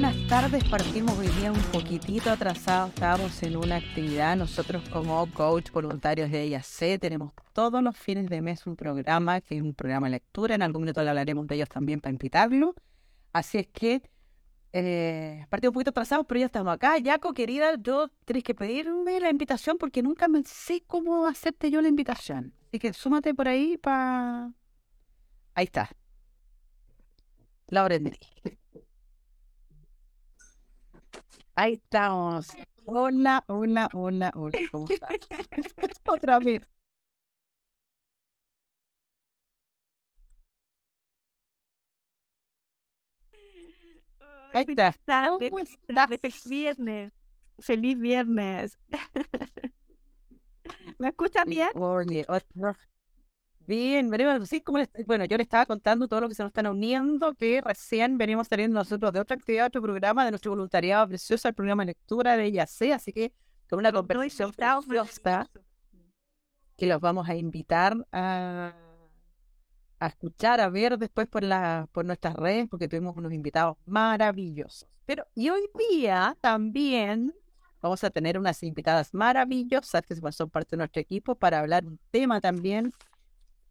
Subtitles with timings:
[0.00, 0.64] Buenas tardes.
[0.64, 2.88] Partimos hoy día un poquitito atrasados.
[2.88, 4.34] Estábamos en una actividad.
[4.34, 9.58] Nosotros como coach voluntarios de IAC tenemos todos los fines de mes un programa, que
[9.58, 10.54] es un programa de lectura.
[10.54, 12.74] En algún momento le hablaremos de ellos también para invitarlo.
[13.34, 14.00] Así es que
[14.72, 16.96] eh, partimos un poquito atrasados, pero ya estamos acá.
[16.96, 21.82] Yaco, querida, yo tenéis que pedirme la invitación porque nunca me sé cómo hacerte yo
[21.82, 22.54] la invitación.
[22.68, 24.50] Así que súmate por ahí para...
[25.54, 25.90] Ahí está.
[27.66, 27.98] Laura
[31.60, 32.56] Ahí estamos.
[32.86, 34.58] Hola, hola, hola, hola.
[34.72, 35.10] ¿Cómo estás?
[36.08, 36.62] Otra vez.
[44.54, 44.94] Ahí está.
[46.08, 47.12] Feliz viernes.
[47.58, 48.78] Feliz viernes.
[50.98, 51.68] ¿Me escuchan bien?
[53.70, 56.66] Bien, venimos, sí, como bueno, yo le estaba contando todo lo que se nos están
[56.66, 61.46] uniendo, que recién venimos saliendo nosotros de otra actividad, otro programa de nuestro voluntariado precioso,
[61.46, 63.32] el programa de lectura de YAC, así que
[63.68, 65.48] con una conversación preciosa
[66.76, 68.74] que los vamos a invitar a,
[70.00, 74.88] a escuchar, a ver después por, la, por nuestras redes, porque tuvimos unos invitados maravillosos.
[75.06, 77.32] Pero, y hoy día también
[77.80, 82.00] vamos a tener unas invitadas maravillosas que son parte de nuestro equipo para hablar un
[82.10, 82.92] tema también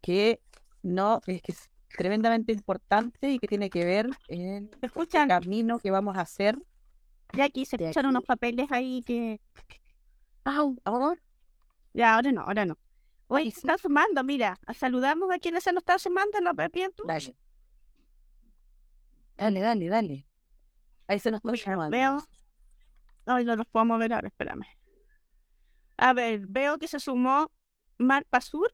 [0.01, 0.41] que
[0.81, 5.91] no es que es tremendamente importante y que tiene que ver en el camino que
[5.91, 6.57] vamos a hacer.
[7.33, 9.39] Ya aquí se escuchan unos papeles ahí que.
[10.43, 10.75] ¡Au!
[10.83, 11.21] ¿Ahora?
[11.93, 12.77] Ya, ahora no, ahora no.
[13.27, 14.57] Oye, se está sumando, mira.
[14.73, 16.51] Saludamos a quienes se nos están sumando, ¿no?
[16.71, 17.03] Bien, tú.
[17.05, 17.35] Dale.
[19.37, 20.27] Dale, dale, dale.
[21.07, 21.95] Ahí se nos está sumando.
[21.95, 22.17] Veo.
[23.25, 24.65] Ay, no los podemos ver ahora, espérame.
[25.97, 27.51] A ver, veo que se sumó
[27.97, 28.73] Mar Pasur.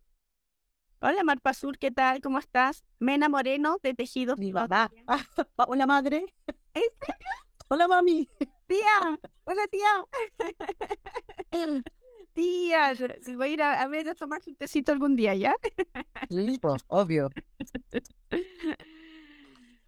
[1.07, 2.19] Hola Marpa Sur, ¿qué tal?
[2.19, 2.83] ¿Cómo estás?
[2.97, 4.39] Mena Moreno de Tejidos.
[4.39, 4.89] Mi mamá.
[5.67, 6.33] Hola madre.
[7.67, 8.27] Hola mami.
[8.65, 9.19] Tía.
[9.43, 10.03] Hola tía.
[12.33, 12.93] tía,
[13.35, 15.55] voy a ir a, ver a tomar un tecito algún día, ¿ya?
[16.29, 17.29] Listo, obvio.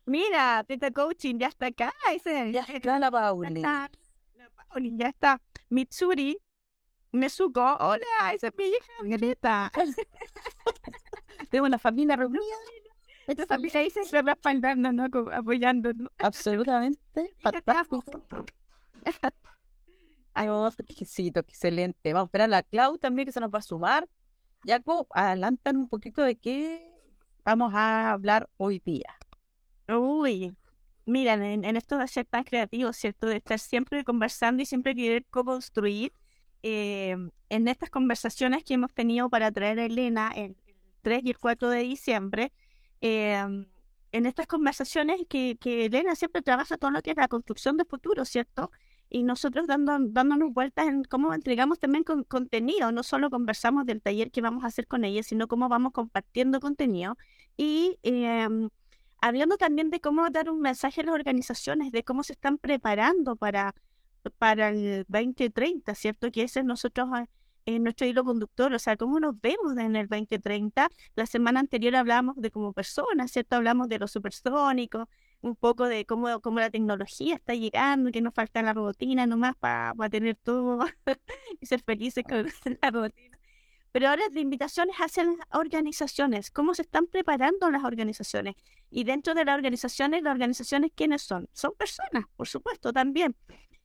[0.06, 1.96] Mira, Teta Coaching ya está acá.
[2.14, 3.62] Ese, ya está la Pauli.
[3.62, 3.90] La
[4.70, 5.42] Pauli, ya está.
[5.70, 6.38] Mitsuri,
[7.12, 8.94] Nezuko, hola, esa es mi hija,
[11.50, 12.42] Tengo una familia reunida.
[13.28, 15.06] Esta familia ahí siempre respaldando, ¿no?
[15.34, 17.36] Apoyando, Absolutamente.
[17.40, 18.04] Fantástico.
[20.34, 22.14] Ay, vamos, exquisito, excelente.
[22.14, 24.08] Vamos a esperar a la Clau también que se nos va a sumar.
[24.66, 26.90] Jaco, adelantan un poquito de qué
[27.44, 29.18] vamos a hablar hoy día.
[29.90, 30.56] Uy,
[31.06, 33.28] miren, en, esto de ser tan creativo, ¿cierto?
[33.28, 36.14] De estar siempre conversando y siempre querer co-construir.
[36.64, 37.16] Eh,
[37.50, 40.56] en estas conversaciones que hemos tenido para traer a Elena, el,
[41.08, 42.52] 3 y el 4 de diciembre,
[43.00, 43.66] em,
[44.12, 47.86] en estas conversaciones que, que, Elena siempre trabaja todo lo que es la construcción de
[47.86, 48.72] futuro, ¿cierto?
[49.10, 54.02] Y nosotros dando, dándonos vueltas en cómo entregamos también con, contenido, no solo conversamos del
[54.02, 57.16] taller que vamos a hacer con ella, sino cómo vamos compartiendo contenido
[57.56, 58.50] y eh,
[59.22, 63.38] hablando también de cómo dar un mensaje a las organizaciones, de cómo se están preparando
[63.38, 63.76] para,
[64.38, 66.32] para el 2030, ¿cierto?
[66.32, 67.28] Que ese es nosotros ah,
[67.68, 70.90] en nuestro hilo conductor, o sea, cómo nos vemos en el 2030.
[71.16, 73.58] La semana anterior hablábamos de como personas, ¿cierto?
[73.58, 75.10] Hablamos de lo supersónico,
[75.42, 79.58] un poco de cómo, cómo la tecnología está llegando, que nos falta la robotina nomás
[79.58, 80.80] para tener todo
[81.60, 82.48] y ser felices con
[82.82, 83.38] la robotina.
[83.92, 88.56] Pero ahora la invitación es hacia las organizaciones, cómo se están preparando las organizaciones.
[88.90, 91.50] Y dentro de las organizaciones, las organizaciones, ¿quiénes son?
[91.52, 93.36] Son personas, por supuesto, también.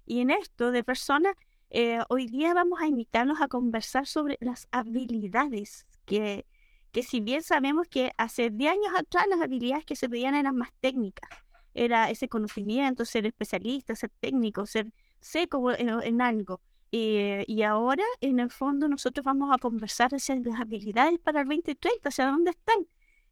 [0.06, 1.34] Y en esto de personas,
[1.74, 6.44] eh, hoy día vamos a invitarnos a conversar sobre las habilidades que,
[6.92, 10.54] que si bien sabemos que hace 10 años atrás las habilidades que se pedían eran
[10.54, 11.30] más técnicas,
[11.72, 16.60] era ese conocimiento, ser especialista, ser técnico, ser seco en, algo.
[16.92, 21.48] Eh, y ahora, en el fondo, nosotros vamos a conversar sobre las habilidades para el
[21.48, 22.86] 2030, hacia dónde están.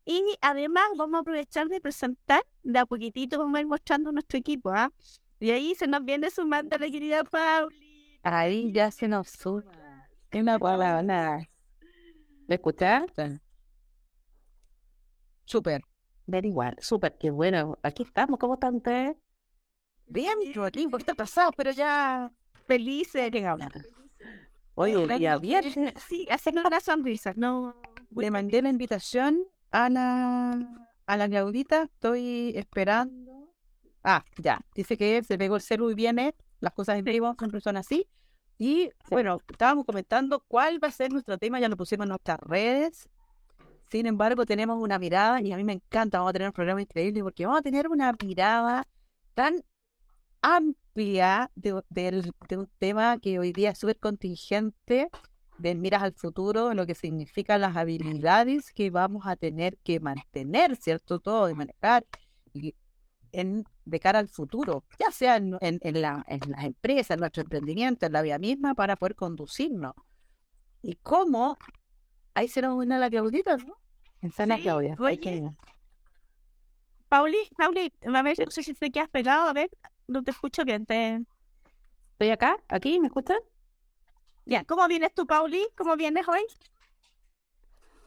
[0.07, 4.39] Y además vamos a aprovechar de presentar, de a poquitito vamos a ir mostrando nuestro
[4.39, 4.71] equipo.
[4.71, 4.91] ¿ah?
[5.41, 7.90] Y ahí se nos viene sumando la querida Pauli.
[8.23, 9.65] Ahí ya se nos sube.
[10.33, 11.49] Una palabra.
[12.47, 13.41] ¿Me escuchaste?
[15.45, 15.83] Súper.
[16.27, 16.77] Ver igual.
[16.81, 17.17] Súper.
[17.19, 17.79] Qué bueno.
[17.83, 18.39] Aquí estamos.
[18.39, 19.17] ¿Cómo están ustedes?
[20.07, 22.31] Bien, un poquito pasado, pero ya
[22.67, 23.31] felices.
[24.75, 25.95] Oye, el día viernes.
[26.09, 27.33] Sí, hacen una sonrisa.
[27.37, 27.75] No.
[28.17, 31.85] Le mandé la invitación a la, a la Claudita.
[31.85, 33.55] Estoy esperando.
[34.03, 34.61] Ah, ya.
[34.75, 38.07] Dice que se pegó el celu y viene las cosas en vivo siempre son así.
[38.59, 42.39] Y bueno, estábamos comentando cuál va a ser nuestro tema, ya lo pusimos en nuestras
[42.41, 43.09] redes.
[43.91, 46.83] Sin embargo, tenemos una mirada, y a mí me encanta, vamos a tener un programa
[46.83, 48.87] increíble porque vamos a tener una mirada
[49.35, 49.65] tan
[50.43, 55.11] amplia de, de un tema que hoy día es súper contingente,
[55.61, 60.77] de miras al futuro, lo que significan las habilidades que vamos a tener que mantener,
[60.77, 61.21] ¿cierto?
[61.21, 62.05] Todo de manejar
[62.53, 62.75] y
[63.33, 67.43] en, de cara al futuro, ya sea en, en, la, en las empresas, en nuestro
[67.43, 69.95] emprendimiento, en la vida misma, para poder conducirnos.
[70.83, 71.59] Y cómo,
[72.35, 73.75] ahí se nos une la Claudita, ¿no?
[74.23, 74.97] En Sana Claudia.
[77.09, 79.69] Pauli, Pauli, a ver, no sé si te quedas pegado, a ver,
[80.07, 80.87] no te escucho bien.
[80.87, 81.21] Te...
[82.13, 83.39] Estoy acá, aquí, ¿me escuchan?
[84.47, 85.67] Ya, ¿cómo vienes tú, Pauli?
[85.77, 86.43] ¿Cómo vienes hoy?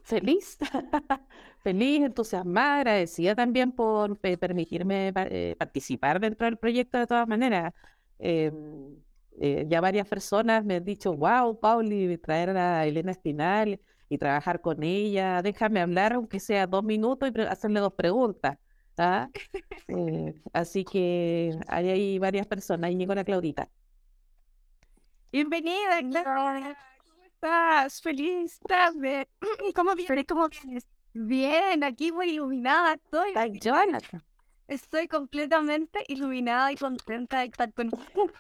[0.04, 0.58] Feliz,
[1.64, 7.74] feliz, entusiasmada, agradecida también por eh, permitirme eh, participar dentro del proyecto de todas maneras.
[8.20, 8.96] Em,
[9.40, 13.80] eh, ya varias personas me han dicho, wow, Pauli, traer a Elena Espinal
[14.10, 18.58] y trabajar con ella, déjame hablar aunque sea dos minutos y hacerle dos preguntas.
[18.98, 19.30] ¿ah?
[20.54, 23.70] así que hay, varias personas, y llegó la Claudita.
[25.32, 26.78] Bienvenida, Claudia.
[27.04, 28.02] ¿Cómo estás?
[28.02, 29.28] Feliz tarde.
[29.76, 30.26] ¿Cómo vienes?
[30.28, 30.93] ¿Cómo vienes?
[31.14, 33.34] Bien, aquí muy iluminada estoy.
[34.68, 38.32] Estoy completamente iluminada y contenta de estar con ustedes.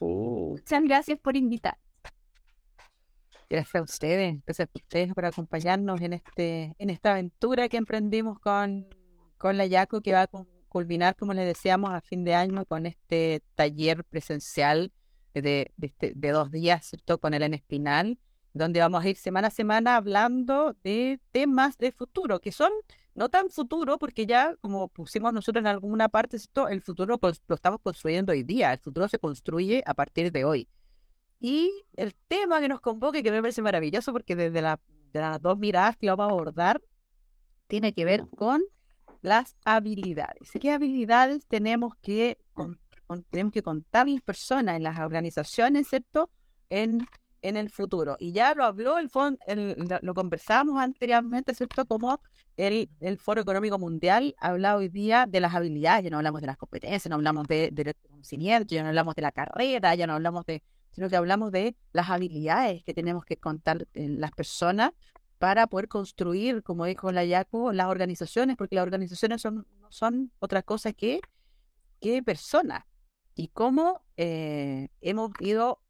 [0.00, 1.78] Muchas gracias por invitar.
[3.48, 8.38] Gracias a ustedes, gracias a ustedes por acompañarnos en este, en esta aventura que emprendimos
[8.38, 8.86] con,
[9.36, 12.86] con la Yaco que va con culminar, como les decíamos, a fin de año con
[12.86, 14.90] este taller presencial
[15.34, 17.20] de, este, de, dos días, ¿cierto?
[17.20, 18.18] Con el en Espinal,
[18.54, 22.70] donde vamos a ir semana a semana hablando de temas de futuro, que son
[23.14, 27.42] no tan futuro, porque ya, como pusimos nosotros en alguna parte, esto, el futuro pues,
[27.46, 30.68] lo estamos construyendo hoy día, el futuro se construye a partir de hoy.
[31.40, 34.80] Y el tema que nos convoque, que me parece maravilloso, porque desde la,
[35.12, 36.80] las dos miradas que lo vamos a abordar,
[37.66, 38.62] tiene que ver con
[39.22, 40.50] las habilidades.
[40.60, 42.38] ¿Qué habilidades tenemos que,
[43.30, 46.30] tenemos que contar las personas en las organizaciones, ¿cierto?
[46.70, 47.06] En,
[47.42, 48.16] en el futuro.
[48.18, 49.38] Y ya lo habló el fondo,
[50.00, 51.84] lo conversamos anteriormente, ¿cierto?
[51.84, 52.20] Como
[52.56, 56.46] el, el Foro Económico Mundial habla hoy día de las habilidades, ya no hablamos de
[56.46, 60.14] las competencias, no hablamos de, de conocimiento, ya no hablamos de la carrera, ya no
[60.14, 60.62] hablamos de,
[60.92, 64.92] sino que hablamos de las habilidades que tenemos que contar en las personas
[65.38, 70.62] para poder construir, como dijo la Yaco, las organizaciones, porque las organizaciones son, son otra
[70.62, 71.20] cosa que,
[72.00, 72.84] que personas.
[73.34, 75.81] Y cómo eh, hemos ido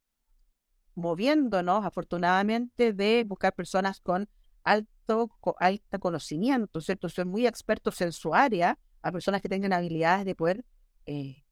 [0.94, 4.28] moviéndonos, afortunadamente, de buscar personas con
[4.64, 7.08] alto, alto conocimiento, ¿cierto?
[7.08, 10.64] Son muy expertos en su área, a personas que tengan habilidades de poder
[11.06, 11.44] eh,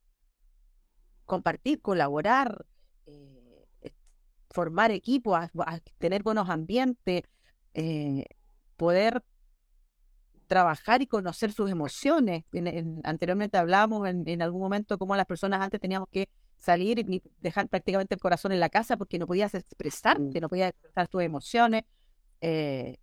[1.24, 2.64] compartir, colaborar,
[3.06, 3.66] eh,
[4.50, 5.38] formar equipos,
[5.98, 7.22] tener buenos ambientes,
[7.74, 8.24] eh,
[8.76, 9.22] poder
[10.46, 12.44] trabajar y conocer sus emociones.
[13.04, 16.28] anteriormente hablábamos en, algún momento cómo las personas antes teníamos que
[16.60, 20.42] salir y dejar prácticamente el corazón en la casa porque no podías expresarte, mm.
[20.42, 21.84] no podías expresar tus emociones.
[22.40, 22.98] Eh,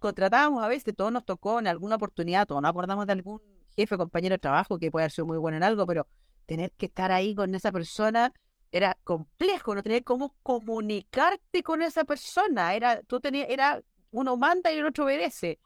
[0.00, 3.40] contratábamos a veces, todo nos tocó en alguna oportunidad, todos nos acordamos de algún
[3.74, 6.06] jefe, compañero de trabajo que puede haber sido muy bueno en algo, pero
[6.46, 8.32] tener que estar ahí con esa persona
[8.70, 14.72] era complejo, no tener cómo comunicarte con esa persona, era, tú tenías, era uno manda
[14.72, 15.58] y el otro obedece.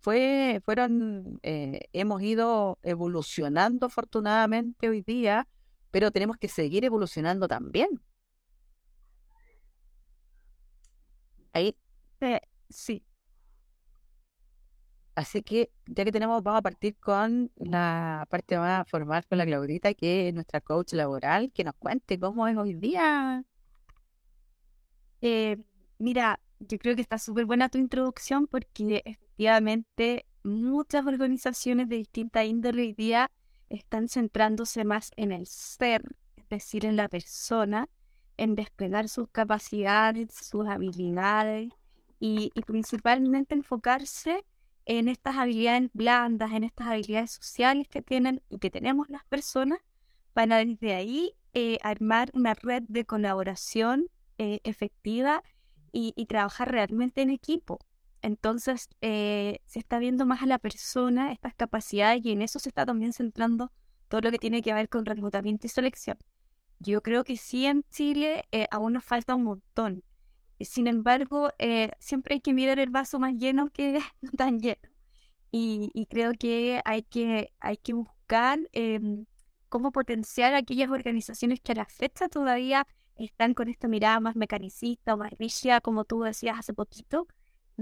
[0.00, 5.46] Fue, fueron, eh, hemos ido evolucionando afortunadamente hoy día,
[5.92, 7.88] pero tenemos que seguir evolucionando también.
[11.52, 11.76] Ahí.
[12.20, 13.04] Eh, sí.
[15.14, 19.44] Así que ya que tenemos, vamos a partir con la parte más formal con la
[19.44, 23.44] Claudita, que es nuestra coach laboral, que nos cuente cómo es hoy día.
[25.20, 25.58] Eh,
[25.98, 32.44] mira, yo creo que está súper buena tu introducción porque efectivamente muchas organizaciones de distinta
[32.44, 33.30] índole hoy día
[33.72, 36.02] están centrándose más en el ser,
[36.36, 37.88] es decir, en la persona,
[38.36, 41.72] en desplegar sus capacidades, sus habilidades
[42.20, 44.44] y, principalmente enfocarse
[44.84, 49.78] en estas habilidades blandas, en estas habilidades sociales que tienen y que tenemos las personas,
[50.32, 54.06] para desde ahí eh, armar una red de colaboración
[54.38, 55.42] eh, efectiva
[55.92, 57.78] y, trabajar realmente en equipo.
[58.22, 62.68] Entonces, eh, se está viendo más a la persona, estas capacidades, y en eso se
[62.68, 63.72] está también centrando
[64.08, 66.16] todo lo que tiene que ver con reclutamiento y selección.
[66.78, 70.04] Yo creo que sí en Chile eh, aún nos falta un montón.
[70.60, 74.80] Sin embargo, eh, siempre hay que mirar el vaso más lleno que no tan lleno.
[75.50, 79.26] Y, creo que hay que, hay que buscar em,
[79.68, 82.86] cómo potenciar aquellas organizaciones que a la fecha todavía
[83.16, 87.26] están con esta mirada más mecanicista o más rígida, como tú decías hace poquito,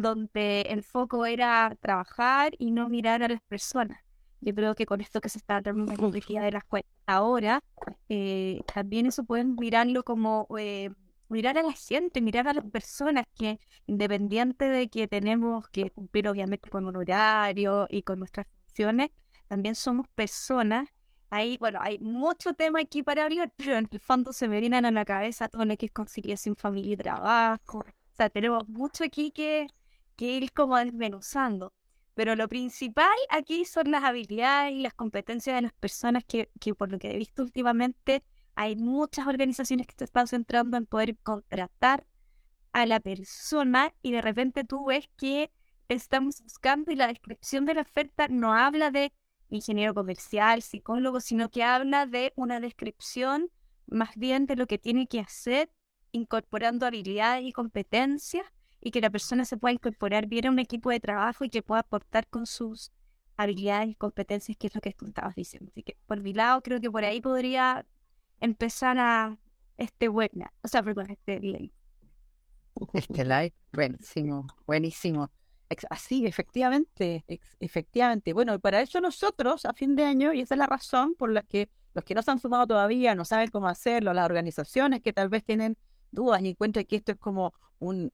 [0.02, 3.98] donde el foco era trabajar y no mirar a las personas.
[4.40, 7.62] yo creo que con esto que se está tratando de las cuentas ahora,
[8.08, 10.90] eh, también eso pueden mirarlo como eh,
[11.30, 16.28] mirar a la gente, mirar a las personas que, independiente de que tenemos que cumplir
[16.28, 19.10] obviamente con un horario y con nuestras funciones,
[19.48, 20.88] también somos personas.
[21.30, 24.84] Ahí, bueno, hay mucho tema aquí para hablar, pero en el fondo se me vienen
[24.84, 27.78] a la cabeza todo lo que es conciliar sin familia y trabajo.
[27.78, 29.68] O sea, tenemos mucho aquí que,
[30.20, 31.72] que ir como desmenuzando.
[32.12, 36.92] Pero lo principal aquí son las habilidades y las competencias de las personas que, por
[36.92, 38.22] lo que he visto últimamente,
[38.54, 42.06] hay muchas organizaciones que se están centrando en poder contratar
[42.72, 45.50] a la persona y de repente tú ves que
[45.88, 49.14] estamos buscando y la descripción de la oferta no habla de
[49.48, 53.50] ingeniero comercial, psicólogo, sino que habla de una descripción
[53.86, 55.70] más bien de lo que tiene que hacer
[56.12, 58.44] incorporando habilidades y competencias
[58.80, 61.62] y que la persona se pueda incorporar bien a un equipo de trabajo y que
[61.62, 62.92] pueda aportar con sus
[63.36, 65.70] habilidades y competencias, que es lo que estabas diciendo.
[65.70, 67.86] Así que por mi lado creo que por ahí podría
[68.40, 69.38] empezar a
[69.76, 71.72] este webinar, o sea, perdón, este live.
[72.92, 75.30] Este live, buenísimo, buenísimo.
[75.88, 77.24] Así, efectivamente,
[77.60, 78.32] efectivamente.
[78.32, 81.42] Bueno, para eso nosotros, a fin de año, y esa es la razón por la
[81.42, 85.12] que los que no se han sumado todavía no saben cómo hacerlo, las organizaciones que
[85.12, 85.76] tal vez tienen
[86.10, 88.12] dudas y encuentran que esto es como un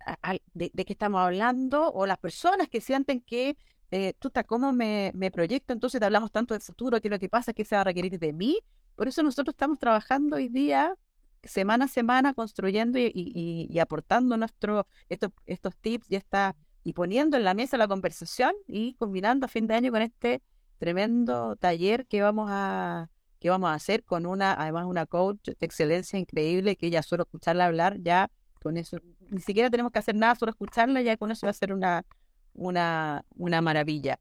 [0.54, 3.56] de, qué estamos hablando, o las personas que sienten que
[3.90, 7.18] eh, estás cómo me, me proyecto, entonces te hablamos tanto del futuro, qué es lo
[7.18, 8.58] que pasa, qué se va a requerir de mí.
[8.94, 10.94] Por eso nosotros estamos trabajando hoy día,
[11.42, 16.56] semana a semana, construyendo y, y, aportando nuestro, estos, estos tips y esta
[16.86, 20.40] y poniendo en la mesa la conversación y combinando a fin de año con este
[20.78, 25.66] tremendo taller que vamos a que vamos a hacer con una además una coach de
[25.66, 28.30] excelencia increíble que ya solo escucharla hablar ya
[28.66, 28.98] con eso
[29.30, 32.04] ni siquiera tenemos que hacer nada solo escucharla ya con eso va a ser una
[32.52, 34.18] una una maravilla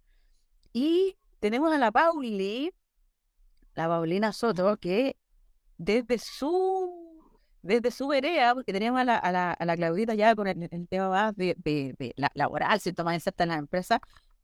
[0.71, 2.71] y tenemos a la Pauli
[3.73, 5.17] la Paulina Soto que
[5.77, 7.05] desde su
[7.65, 10.87] desde su vereda, porque teníamos a la, a la, a la Claudita ya con el,
[10.87, 13.03] tema más de, de, la, laboral, ¿cierto?
[13.03, 13.99] Más inserta en la empresa,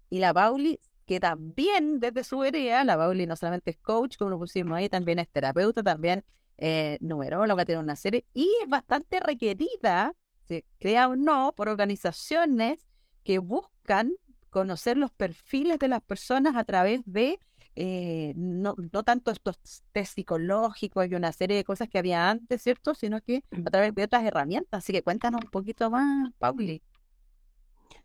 [0.10, 4.31] y la Pauli, que también desde su vereda, la Pauli no solamente es coach, como
[4.31, 6.25] lo pusimos ahí, también es terapeuta, también
[6.62, 10.13] eh, numeróloga, tiene una serie, y es bastante requerida,
[10.48, 12.88] se crea o no, por organizaciones
[13.24, 14.13] que buscan
[14.50, 17.39] conocer los perfiles de las personas a través de
[17.75, 19.58] eh, no, no tanto estos
[19.91, 22.94] test psicológicos y una serie de cosas que había antes, ¿cierto?
[22.94, 24.80] Sino que a través de otras herramientas.
[24.84, 26.82] Así que cuéntanos un poquito más, Pauli.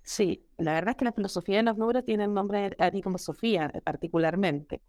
[0.02, 3.02] Sí, la verdad es que la filosofía de los números tiene un nombre a mí
[3.02, 4.80] como Sofía, eh, particularmente.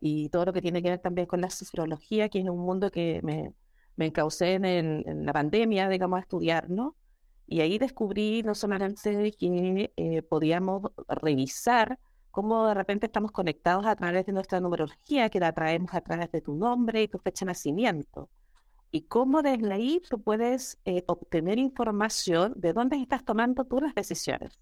[0.00, 2.90] Y todo lo que tiene que ver también con la sociología, que es un mundo
[2.90, 3.54] que me,
[3.96, 6.96] me encaucé en, en la pandemia, digamos, a estudiar, ¿no?
[7.50, 11.98] Y ahí descubrí no solamente que eh, podíamos revisar
[12.30, 16.30] cómo de repente estamos conectados a través de nuestra numerología, que la traemos a través
[16.30, 18.28] de tu nombre y tu fecha de nacimiento.
[18.90, 23.94] Y cómo desde ahí tú puedes eh, obtener información de dónde estás tomando tú las
[23.94, 24.58] decisiones.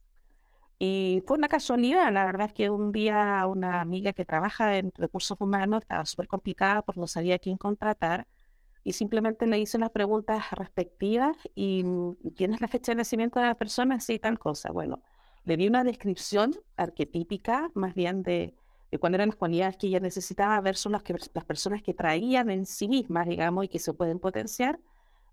[0.78, 4.92] Y fue una casualidad, la verdad es que un día una amiga que trabaja en
[4.94, 8.26] recursos humanos estaba súper complicada porque no sabía quién contratar
[8.86, 11.82] y simplemente le hice unas preguntas respectivas y
[12.36, 14.70] quién es la fecha de nacimiento de la persona, sí, tal cosa.
[14.70, 15.02] Bueno,
[15.44, 18.54] le di una descripción arquetípica, más bien de,
[18.92, 22.48] de cuáles eran las cualidades que ella necesitaba versus las, que, las personas que traían
[22.48, 24.78] en sí mismas, digamos, y que se pueden potenciar.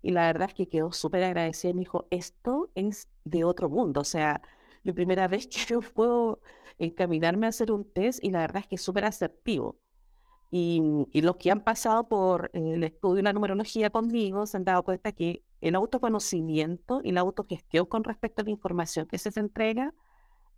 [0.02, 3.68] Y la verdad es que quedó súper agradecida y me dijo, esto es de otro
[3.68, 4.00] mundo.
[4.00, 4.42] O sea,
[4.84, 6.40] la primera vez que yo puedo
[6.78, 9.78] encaminarme a hacer un test y la verdad es que es súper asertivo.
[10.50, 10.80] Y,
[11.12, 14.84] y, los que han pasado por el estudio de la numerología conmigo se han dado
[14.84, 19.40] cuenta que el autoconocimiento y la autogestión con respecto a la información que se te
[19.40, 19.92] entrega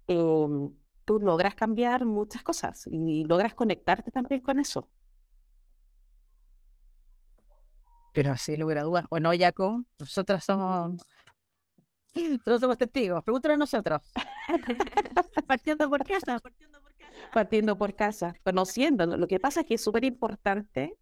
[0.08, 0.72] Em,
[1.04, 4.88] tú logras cambiar muchas cosas y logras conectarte también con eso.
[8.12, 11.02] Pero así lugar a dudas, o no, Jaco, nosotros somos,
[12.30, 14.00] nosotros somos testigos, pregúntale a nosotros.
[15.46, 17.30] partiendo por casa, partiendo por casa.
[17.32, 19.06] Partiendo por casa, conociendo.
[19.06, 20.96] Lo que pasa es que es súper importante.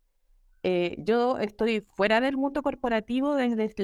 [0.63, 3.75] Eh, yo estoy fuera del mundo corporativo, desde,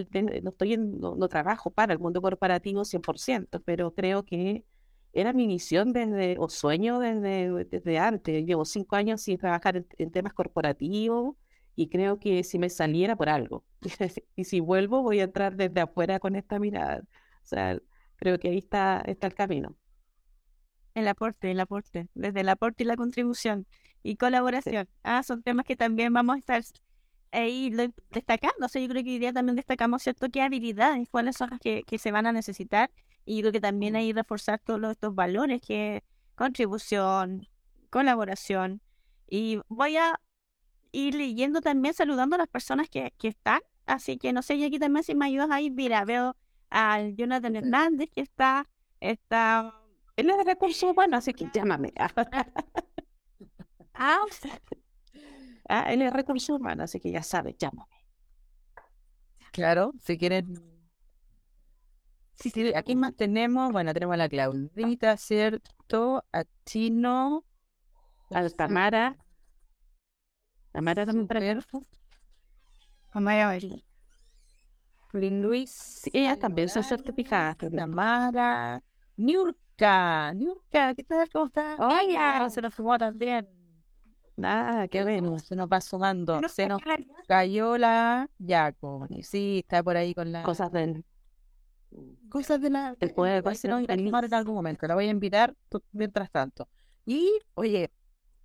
[0.43, 4.65] no, estoy en, no, trabajo para el mundo corporativo 100%, pero creo que
[5.13, 8.47] era mi misión desde, o sueño desde, desde antes.
[8.47, 11.37] Llevo cinco años sin trabajar en, temas corporativos
[11.77, 13.65] y creo que si me saliera por algo.
[14.37, 17.03] y si vuelvo, voy a entrar desde afuera con esta mirada.
[17.43, 17.79] O sea,
[18.17, 19.77] creo que ahí está, está el camino.
[20.95, 23.67] El aporte, el aporte, desde el aporte y la contribución
[24.03, 24.89] y colaboración.
[25.03, 26.63] Ah, son temas que también vamos a estar
[27.33, 27.71] ahí
[28.11, 28.67] destacando.
[28.67, 31.61] O sea, yo creo que hoy día también destacamos, ¿cierto?, qué habilidades, cuáles son las
[31.61, 32.91] que, que se van a necesitar
[33.25, 36.03] y creo que también hay que reforzar todos estos valores que
[36.35, 37.47] contribución,
[37.91, 38.81] colaboración.
[39.29, 40.21] Y voy a
[40.93, 43.61] ir leyendo también, saludando a las personas que, que están.
[43.87, 46.37] Así que no sé, y aquí también si me ayudas ahí, mira, veo
[46.71, 48.69] al Jonathan Hernández que está,
[49.01, 49.75] está...
[50.17, 51.93] Él es de recursos humanos, así que llámame.
[54.03, 54.21] Ah,
[55.69, 57.95] Ah, él es recursos humanos, así que ya sabes, llámame.
[59.53, 60.55] Claro, si quieren.
[62.35, 66.25] Sí, sí, aquí más tenemos, bueno, tenemos a la Claudita, ¿cierto?
[66.33, 67.45] A Chino,
[68.31, 69.17] A Tamara.
[70.73, 71.87] Tamara también para Super,
[73.13, 73.59] vamos a.
[75.13, 77.57] Luis, Sí, ellas también son certificadas.
[77.57, 78.83] Tamara,
[79.17, 81.29] Niurka, Niurka, ¿qué tal?
[81.31, 81.79] ¿Cómo estás?
[81.81, 82.49] Hola.
[82.51, 83.49] se nos fumó también.
[84.37, 85.39] Nada, qué bueno.
[85.39, 86.41] Se nos va sumando.
[86.49, 86.81] Se nos
[87.27, 89.23] cayó la Yaconi.
[89.23, 91.05] Sí, está por ahí con la Cosas del.
[92.29, 94.87] cosas de la El se irá a animar en algún momento.
[94.87, 95.55] La voy a invitar
[95.93, 96.69] mientras tanto.
[97.05, 97.91] Y, oye,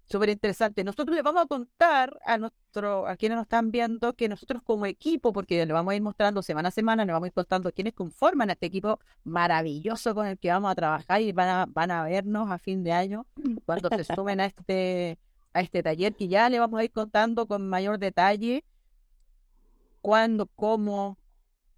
[0.06, 0.84] súper interesante.
[0.84, 4.86] Nosotros les vamos a contar a nuestro, a quienes nos están viendo que nosotros como
[4.86, 7.72] equipo, porque le vamos a ir mostrando semana a semana, nos vamos a ir contando
[7.72, 11.92] quiénes conforman este equipo maravilloso con el que vamos a trabajar y van a, van
[11.92, 13.26] a vernos a fin de año
[13.66, 15.18] cuando se sumen a este,
[15.54, 18.64] a este taller que ya le vamos a ir contando con mayor detalle
[20.02, 21.18] cuándo, cómo,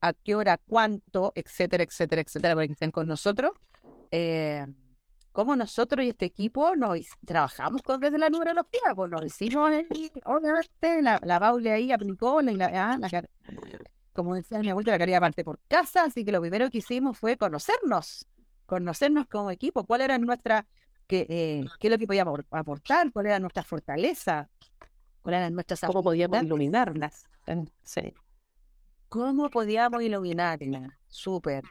[0.01, 3.51] a qué hora, cuánto, etcétera, etcétera, etcétera, para que estén con nosotros.
[4.11, 4.65] Eh,
[5.37, 9.87] cómo nosotros y este equipo nos trabajamos con desde la numerología, pues nos hicimos, el-
[10.25, 13.23] obviamente, la, la Paule ahí aplicó, la, la- ah, la
[14.13, 17.19] como decía mi abuela, la quería parte por casa, así que lo primero que hicimos
[17.19, 18.25] fue conocernos,
[18.65, 20.65] conocernos como equipo, cuál era nuestra,
[21.05, 24.49] qué, eh, qué es lo que podíamos apor- aportar, cuál era nuestra fortaleza,
[25.21, 27.25] cuáles eran nuestras ¿Cómo podíamos iluminarlas?
[27.83, 28.11] Sí.
[29.07, 30.97] ¿Cómo podíamos iluminarla?
[31.07, 31.63] Súper.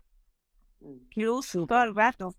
[1.16, 2.32] luz todo el rato.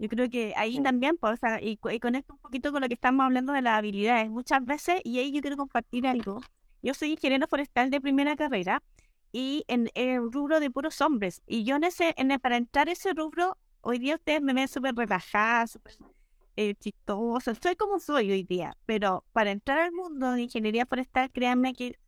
[0.00, 2.88] Yo creo que ahí también, pues, o sea, y, y conecto un poquito con lo
[2.88, 4.30] que estamos hablando de las habilidades.
[4.30, 6.40] Muchas veces, y ahí yo quiero compartir algo.
[6.82, 8.82] Yo soy ingeniero forestal de primera carrera
[9.32, 11.42] y en el rubro de puros hombres.
[11.46, 14.54] Y yo en ese, en el- para entrar a ese rubro, hoy día ustedes me
[14.54, 15.94] ven súper relajada, súper
[16.56, 17.54] eh, chistosa.
[17.54, 18.76] Soy como soy hoy día.
[18.86, 21.98] Pero para entrar al mundo de ingeniería forestal, créanme que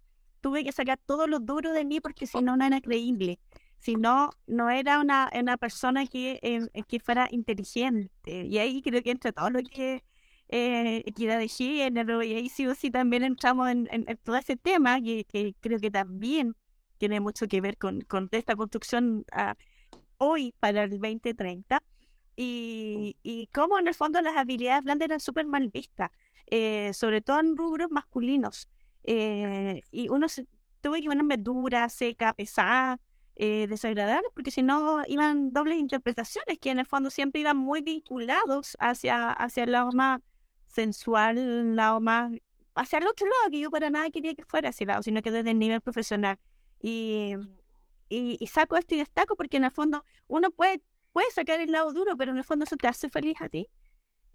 [0.41, 3.39] tuve que sacar todo lo duro de mí porque si no, no era creíble
[3.83, 4.31] si no,
[4.71, 8.45] era una, una persona que, eh, que fuera inteligente.
[8.47, 10.05] Y ahí creo que entre todo lo que
[10.49, 14.57] eh, equidad de género, y ahí sí o sí también entramos en, en- todo ese
[14.57, 16.55] tema, que, que creo que también
[16.99, 19.57] tiene mucho que ver con, con esta construcción ah,
[20.19, 21.83] hoy para el 2030.
[22.37, 26.11] Y, y cómo en el fondo las habilidades blandas eran súper mal vistas,
[26.51, 28.69] eh, sobre todo en rubros masculinos.
[29.05, 30.47] Eh, y uno se,
[30.81, 32.99] tuve que ponerme dura, seca, pesada,
[33.37, 37.81] eh, desagradables, porque si no iban dobles interpretaciones que en el fondo siempre iban muy
[37.81, 40.21] vinculados hacia, hacia el lado más
[40.67, 42.33] sensual, el lado más,
[42.75, 45.31] hacia el otro lado, que yo para nada quería que fuera ese lado, sino que
[45.31, 46.39] desde el nivel profesional.
[46.81, 47.35] Y,
[48.09, 51.73] y, y saco esto y destaco porque en el fondo uno puede, puede sacar el
[51.73, 53.69] lado duro, pero en el fondo eso te hace feliz a ti.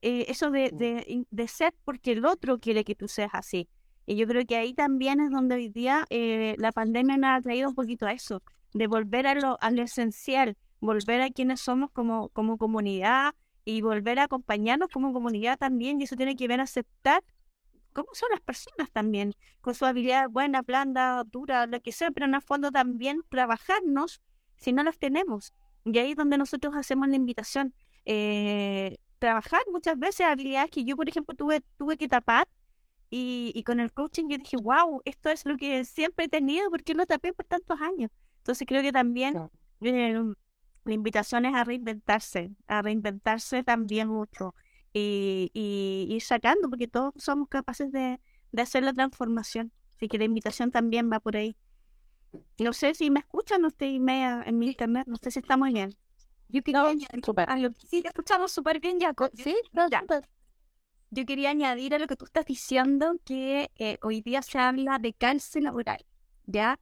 [0.02, 3.68] Eh, eso de, de, de ser porque el otro quiere que tú seas así.
[4.08, 7.42] Y yo creo que ahí también es donde hoy día eh, la pandemia nos ha
[7.42, 8.42] traído un poquito a eso,
[8.74, 13.82] de volver a lo, a lo esencial, volver a quienes somos como, como comunidad y
[13.82, 16.00] volver a acompañarnos como comunidad también.
[16.00, 17.22] Y eso tiene que ver a aceptar
[17.92, 22.28] cómo son las personas también, con su habilidad buena, blanda, dura, lo que sea, pero
[22.28, 24.22] en el fondo también trabajarnos
[24.56, 25.52] si no las tenemos.
[25.84, 27.74] Y ahí es donde nosotros hacemos la invitación.
[28.06, 32.48] eh, trabajar muchas veces habilidades que yo, por ejemplo, tuve, tuve que tapar
[33.10, 36.70] y, y con el coaching yo dije, wow, esto es lo que siempre he tenido,
[36.70, 38.12] porque lo tapé por tantos años?
[38.40, 39.42] Entonces creo que también
[39.82, 40.22] eh,
[40.86, 44.56] la invitación es a reinventarse, a reinventarse también mucho
[44.94, 48.20] y, y ir sacando, porque todos somos capaces de,
[48.52, 49.72] de hacer la transformación.
[49.98, 51.56] Así que la invitación también va por ahí.
[52.60, 55.72] No sé si me escuchan, no estoy media en mi internet, no sé si estamos
[55.72, 55.96] bien.
[56.50, 56.62] Yo
[57.24, 57.50] Súper.
[57.50, 59.14] ah, lo- sí, te escuchamos súper bien, ya.
[59.36, 60.04] Sí, ya.
[61.10, 65.00] Yo quería añadir a lo que tú estás diciendo que eh, hoy día se habla
[65.00, 66.06] de cárcel laboral,
[66.46, 66.80] ¿ya?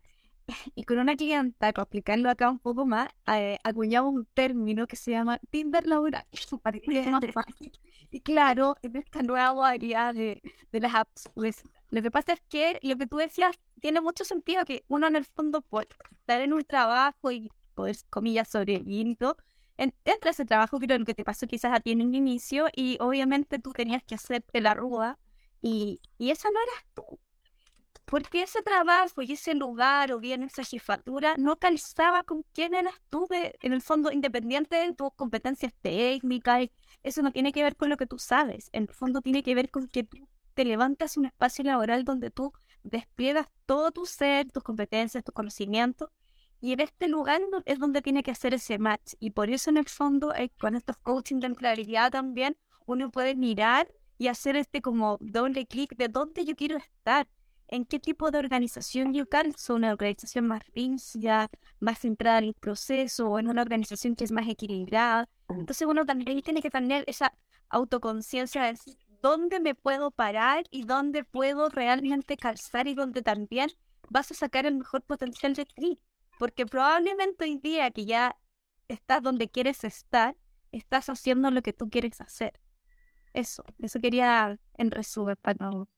[0.76, 4.96] Y con una clienta, para explicarlo acá un poco más, eh, acuñamos un término que
[4.96, 6.26] se llama Tinder laboral.
[8.12, 12.42] Y claro, en esta nueva área de, de las apps, pues lo que pasa es
[12.50, 16.42] que lo que tú decías tiene mucho sentido, que uno en el fondo puede estar
[16.42, 19.38] en un trabajo y poder, comillas, sobrevivir y todo,
[19.78, 23.60] entra ese trabajo, pero lo que te pasó quizás a en un inicio y obviamente
[23.60, 25.20] tú tenías que hacerte la ruda
[25.62, 27.20] y, y esa no eras tú.
[28.06, 32.94] porque ese trabajo y ese lugar o bien esa jefatura no calzaba con quién eras
[33.10, 36.68] tú, en el fondo, independiente de tus competencias técnicas.
[37.04, 38.70] Eso no tiene que ver con lo que tú sabes.
[38.74, 42.32] En el fondo tiene que ver con que tú te levantas un espacio laboral donde
[42.32, 46.10] tú despliegas todo tu ser, tus competencias, tus conocimientos.
[46.66, 49.14] Y en este lugar es donde tiene que hacer ese match.
[49.20, 53.36] Y por eso en el fondo, eh, con estos coaching de empleabilidad también, uno puede
[53.36, 57.28] mirar y hacer este como doble clic de dónde yo quiero estar
[57.68, 62.56] en qué tipo de organización yo calzo, una organización más rígida, más centrada en el
[62.56, 65.30] proceso, o en una organización que es más equilibrada.
[65.50, 67.32] Entonces uno también tiene que tener esa
[67.70, 68.80] autoconciencia de
[69.22, 73.70] dónde me puedo parar y dónde puedo realmente calzar y dónde también
[74.10, 76.00] vas a sacar el mejor potencial de ti.
[76.40, 78.38] Porque probablemente hoy día que ya
[78.88, 80.36] estás donde quieres estar,
[80.72, 82.60] estás haciendo lo que tú quieres hacer.
[83.34, 85.90] Eso, eso quería en resumen para no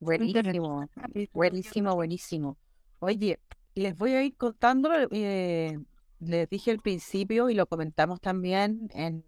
[0.00, 0.86] Buenísimo,
[1.32, 2.58] buenísimo, buenísimo.
[2.98, 3.40] Oye,
[3.74, 5.78] les voy a ir contando, eh,
[6.20, 9.24] les dije al principio y lo comentamos también en,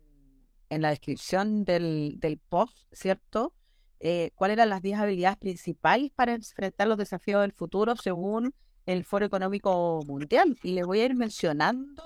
[0.69, 3.55] en la descripción del, del post, ¿cierto?
[4.01, 8.55] Eh, ¿Cuáles eran las 10 habilidades principales para enfrentar los desafíos del futuro según
[8.87, 10.57] el Foro Económico Mundial?
[10.63, 12.03] Y les voy a ir mencionando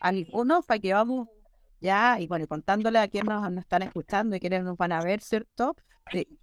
[0.00, 1.28] algunos para que vamos
[1.80, 5.20] ya, y bueno, contándole a quienes nos, están escuchando y quienes nos van a ver,
[5.22, 5.76] ¿cierto?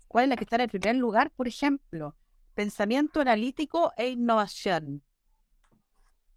[0.08, 1.32] ¿Cuál es la que está en el primer lugar?
[1.32, 2.16] Por ejemplo,
[2.56, 5.04] pensamiento analítico e innovación.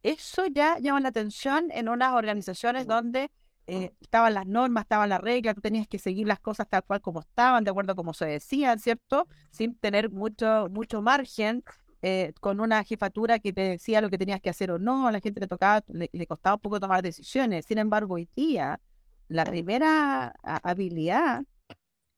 [0.03, 3.31] Eso ya llama la atención en unas organizaciones donde
[3.67, 7.01] eh, estaban las normas, estaban las reglas, tú tenías que seguir las cosas tal cual
[7.01, 9.29] como estaban, de acuerdo a como se decían, ¿cierto?
[9.51, 11.63] Sin tener mucho, mucho margen,
[12.03, 15.13] eh, con una jefatura que te decía lo que tenías que hacer o no, a
[15.13, 17.67] la gente le tocaba, le, le costaba un poco tomar decisiones.
[17.67, 18.81] Sin embargo, hoy día
[19.29, 21.43] la primera habilidad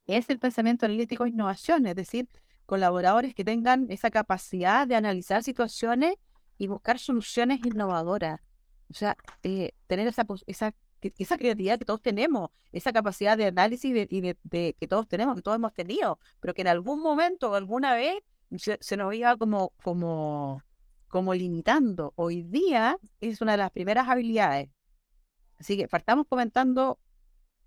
[0.06, 2.28] es el pensamiento analítico e innovación, es decir,
[2.66, 6.14] colaboradores que tengan esa capacidad de analizar situaciones
[6.58, 8.40] y buscar soluciones innovadoras.
[8.90, 10.74] O sea, eh, tener esa, esa,
[11.18, 15.42] esa creatividad que todos tenemos, esa capacidad de análisis y, de, que todos tenemos, que
[15.42, 18.14] todos hemos tenido, pero que en algún momento o alguna vez
[18.58, 20.62] se, nos iba como, como,
[21.08, 22.12] como limitando.
[22.16, 24.68] Hoy día es una de las primeras habilidades
[25.62, 26.98] Así que partamos comentando,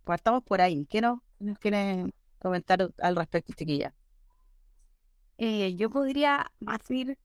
[0.03, 0.85] partamos por ahí.
[0.89, 1.21] ¿Qué nos,
[1.61, 3.95] quieren comentar al respecto, chiquilla?
[5.37, 7.17] Eh, yo podría decir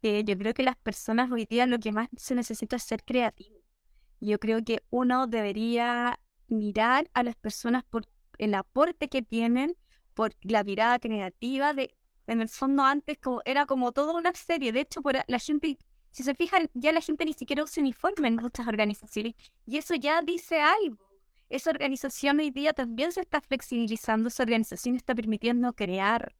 [0.00, 3.04] que yo creo que las personas hoy día lo que más se necesita es ser
[3.04, 3.58] creativo.
[4.18, 9.76] Yo creo que uno debería mirar a las personas por el aporte que tienen,
[10.14, 11.94] por la mirada creativa de,
[12.26, 14.72] en el fondo antes como, era como toda una serie.
[14.72, 15.78] De hecho, por la gente
[16.16, 19.34] si se fijan, ya la gente ni siquiera usa uniforme en muchas organizaciones
[19.66, 20.96] y eso ya dice algo.
[21.50, 26.34] Esa organización hoy día también se está flexibilizando, esa organización está permitiendo crear.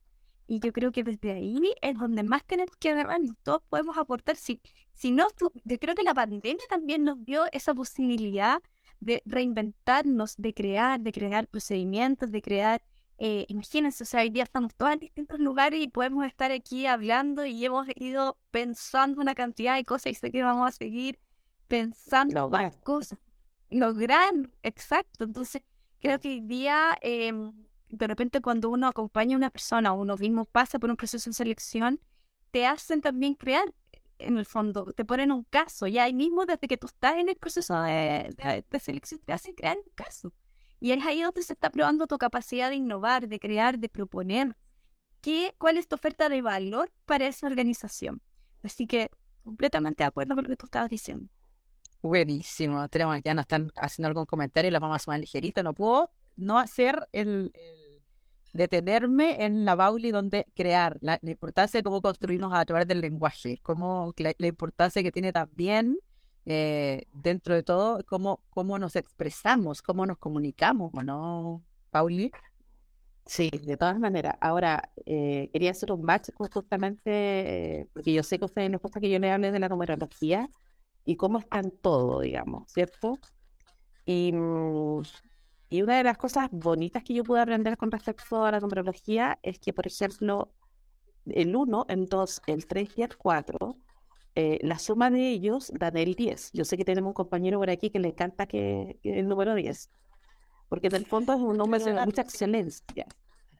[0.46, 3.36] Y yo creo que desde ahí es donde más tenemos que agarrarnos.
[3.42, 4.36] Todos podemos aportar.
[4.36, 4.62] Si,
[4.94, 5.26] si no,
[5.64, 8.62] yo creo que la pandemia también nos dio esa posibilidad
[9.00, 12.82] de reinventarnos, de crear, de crear procedimientos, de crear
[13.18, 16.86] eh, imagínense, o sea, hoy día estamos todos en distintos lugares y podemos estar aquí
[16.86, 21.18] hablando y hemos ido pensando una cantidad de cosas y sé que vamos a seguir
[21.66, 23.18] pensando más cosas.
[23.70, 25.24] Lograr, exacto.
[25.24, 25.62] Entonces,
[25.98, 27.52] creo que hoy día, em,
[27.88, 31.30] de repente cuando uno acompaña a una persona o uno mismo pasa por un proceso
[31.30, 32.00] de selección,
[32.50, 33.72] te hacen también crear
[34.18, 37.28] en el fondo, te ponen un caso, ya ahí mismo desde que tú estás en
[37.28, 40.32] el proceso de, de selección, te hacen crear un caso.
[40.80, 44.56] Y es ahí donde se está probando tu capacidad de innovar, de crear, de proponer.
[45.20, 48.20] ¿Qué, ¿Cuál es tu oferta de valor para esa organización?
[48.62, 49.10] Así que
[49.42, 51.28] completamente de acuerdo con lo que tú estabas diciendo.
[52.02, 52.88] Buenísimo.
[52.88, 55.62] Tenemos, ya nos están haciendo algún comentario y lo vamos a sumar ligerito.
[55.62, 57.52] No puedo no hacer el,
[58.52, 63.58] detenerme en la Bauli donde crear, la, importancia de cómo construirnos a través del lenguaje,
[63.62, 65.98] cómo la importancia que tiene también
[66.46, 72.30] eh, dentro de todo, cómo, cómo nos expresamos, cómo nos comunicamos, no, Pauli?
[73.26, 74.36] Sí, de todas maneras.
[74.40, 78.80] Ahora, eh, quería hacer un match justamente, eh, porque yo sé que a ustedes les
[78.80, 80.48] gusta que yo le hable de la numerología
[81.04, 83.18] y cómo está en todo, digamos, ¿cierto?
[84.06, 85.02] Y, mm,
[85.70, 89.38] y una de las cosas bonitas que yo pude aprender con respecto a la numerología
[89.42, 90.52] es que, por ejemplo,
[91.26, 93.76] el 1, el 2, el 3 y el 4
[94.38, 96.50] eh, la suma de ellos dan el 10.
[96.52, 99.90] Yo sé que tenemos un compañero por aquí que le encanta que, el número 10,
[100.68, 103.06] porque en el fondo es un número de mucha excelencia.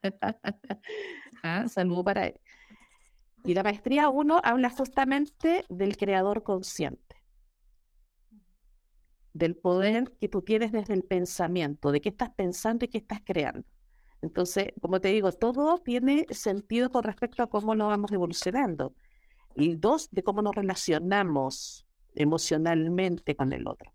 [1.43, 2.41] ah, saludo para él.
[3.45, 7.17] Y la maestría 1 habla justamente del creador consciente,
[9.33, 13.23] del poder que tú tienes desde el pensamiento, de qué estás pensando y qué estás
[13.25, 13.67] creando.
[14.21, 18.95] Entonces, como te digo, todo tiene sentido con respecto a cómo nos vamos evolucionando.
[19.57, 23.93] Y dos, de cómo nos relacionamos emocionalmente con el otro.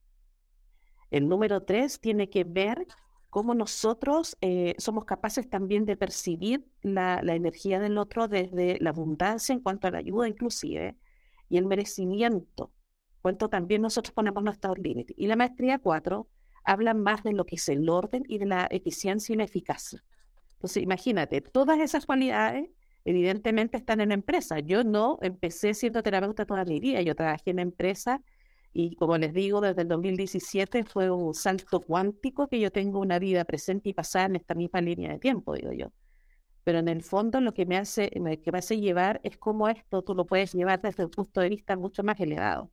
[1.10, 2.88] El número tres tiene que ver
[3.30, 8.90] cómo nosotros eh, somos capaces también de percibir la, la, energía del otro desde la
[8.90, 10.98] abundancia en cuanto a la ayuda inclusive
[11.50, 12.72] y el merecimiento,
[13.22, 15.16] cuánto también nosotros ponemos nuestros límites.
[15.18, 16.28] Y la maestría 4
[16.64, 20.04] habla más de lo que es el orden y de la eficiencia y la eficacia.
[20.54, 22.70] Entonces, imagínate, todas esas cualidades
[23.06, 24.60] evidentemente están en la empresa.
[24.60, 28.22] Yo no empecé siendo terapeuta toda mi vida, yo trabajé en empresa
[28.74, 33.20] y como les digo, desde el 2017 fue un salto cuántico que yo tengo una
[33.20, 35.88] vida presente y pasada en esta misma línea de tiempo, digo yo.
[36.64, 40.04] Pero en el fondo lo que me hace, que me hace llevar es cómo esto
[40.04, 42.72] tú lo puedes llevar desde un punto de vista mucho más elevado.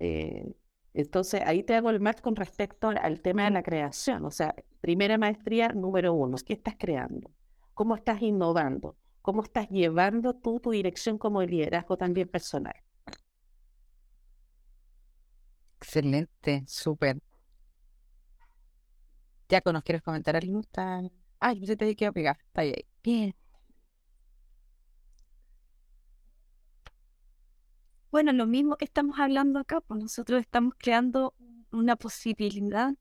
[0.00, 0.52] Eh,
[0.94, 4.24] entonces ahí te hago el match con respecto al tema de la creación.
[4.24, 7.30] O sea, primera maestría número uno, ¿qué estás creando?
[7.74, 8.96] ¿Cómo estás innovando?
[9.22, 12.74] ¿Cómo estás llevando tú tu dirección como liderazgo también personal?
[15.80, 17.18] Excelente, súper.
[19.48, 20.60] Ya ¿nos quieres comentar algo?
[20.60, 21.02] Está...
[21.40, 22.38] Ay, yo te quiero pegar.
[22.48, 22.74] Está ahí.
[23.02, 23.34] Bien.
[28.10, 31.34] Bueno, lo mismo que estamos hablando acá, pues nosotros estamos creando
[31.70, 32.94] una posibilidad.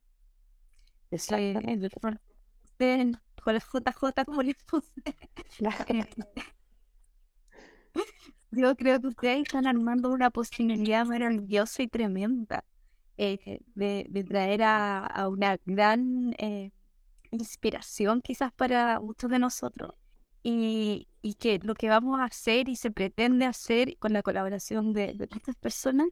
[1.11, 1.87] Exactamente.
[1.87, 2.17] Eh,
[2.77, 4.91] con el JJ, como les puse.
[8.51, 12.63] Yo creo que ustedes están armando una posibilidad maravillosa y tremenda
[13.17, 16.71] eh, de, traer a, una gran eh,
[17.31, 19.93] inspiración quizás para muchos de nosotros.
[20.43, 24.93] Y, y, que lo que vamos a hacer y se pretende hacer con la colaboración
[24.93, 26.07] de, de estas personas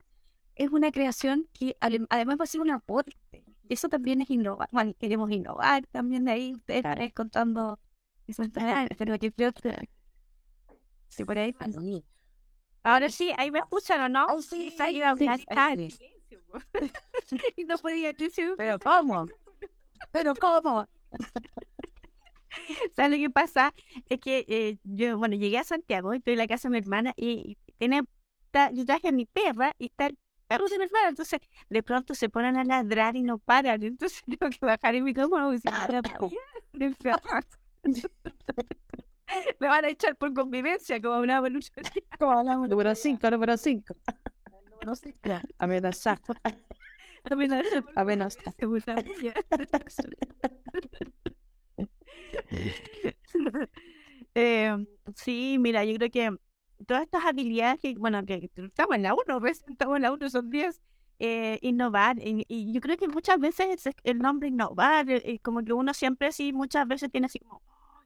[0.55, 3.44] es una creación que además va a ser un aporte.
[3.69, 4.69] Eso también es innovar.
[4.71, 6.53] Bueno, queremos innovar también de ahí.
[6.53, 7.79] Ustedes están contando
[8.27, 8.43] eso
[8.97, 9.89] pero yo creo que...
[11.09, 11.55] Sí, por ahí.
[12.83, 14.25] Ahora sí, ahí me escuchan o no.
[14.27, 15.15] Oh, sí, está ahí a
[17.55, 18.53] y no podía decir.
[18.57, 19.27] Pero ¿cómo?
[20.11, 20.87] Pero ¿cómo?
[22.95, 23.73] ¿Sabes lo que pasa?
[24.07, 27.13] Es que eh, yo, bueno, llegué a Santiago, estoy en la casa de mi hermana
[27.17, 28.03] y, tiene,
[28.73, 30.17] yo traje a mi perra y está el
[30.47, 34.23] perro de mi hermana, entonces de pronto se ponen a ladrar y no paran, entonces
[34.39, 35.71] tengo que bajar en mi micrófono y decir,
[39.59, 41.71] Me van a echar por convivencia, como hablaba Lucho.
[42.19, 42.69] Como hablamos.
[42.69, 43.95] Número 5, número 5.
[44.71, 45.17] Número 5.
[45.57, 46.19] Amenazar.
[47.23, 47.83] Amenazar.
[47.95, 48.55] Amenazar.
[54.35, 56.37] eh, sí, mira, yo creo que
[56.87, 60.49] todas estas habilidades que, bueno, que estamos en la 1, estamos en la 1, son
[60.49, 60.81] 10,
[61.19, 62.17] eh, innovar.
[62.19, 66.53] Y, yo creo que muchas veces el nombre innovar, eh, como que uno siempre sí,
[66.53, 67.61] muchas veces tiene así como,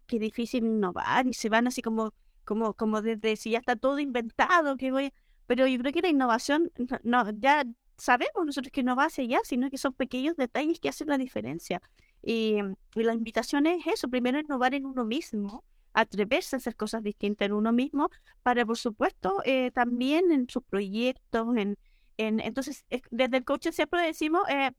[0.07, 2.13] qué difícil innovar y se van así como,
[2.45, 5.13] como, como desde si ya está todo inventado, que voy,
[5.47, 6.71] pero yo creo que la innovación,
[7.03, 7.63] no, ya
[7.97, 11.17] sabemos nosotros que no va hacia allá, sino que son pequeños detalles que hacen la
[11.17, 11.81] diferencia.
[12.21, 12.57] Y,
[12.95, 17.53] la invitación es eso, primero innovar en uno mismo, atreverse a hacer cosas distintas en
[17.53, 18.09] uno mismo,
[18.43, 21.77] para por supuesto eh, también en sus proyectos, en,
[22.17, 24.71] en entonces desde el coaching siempre decimos, eh,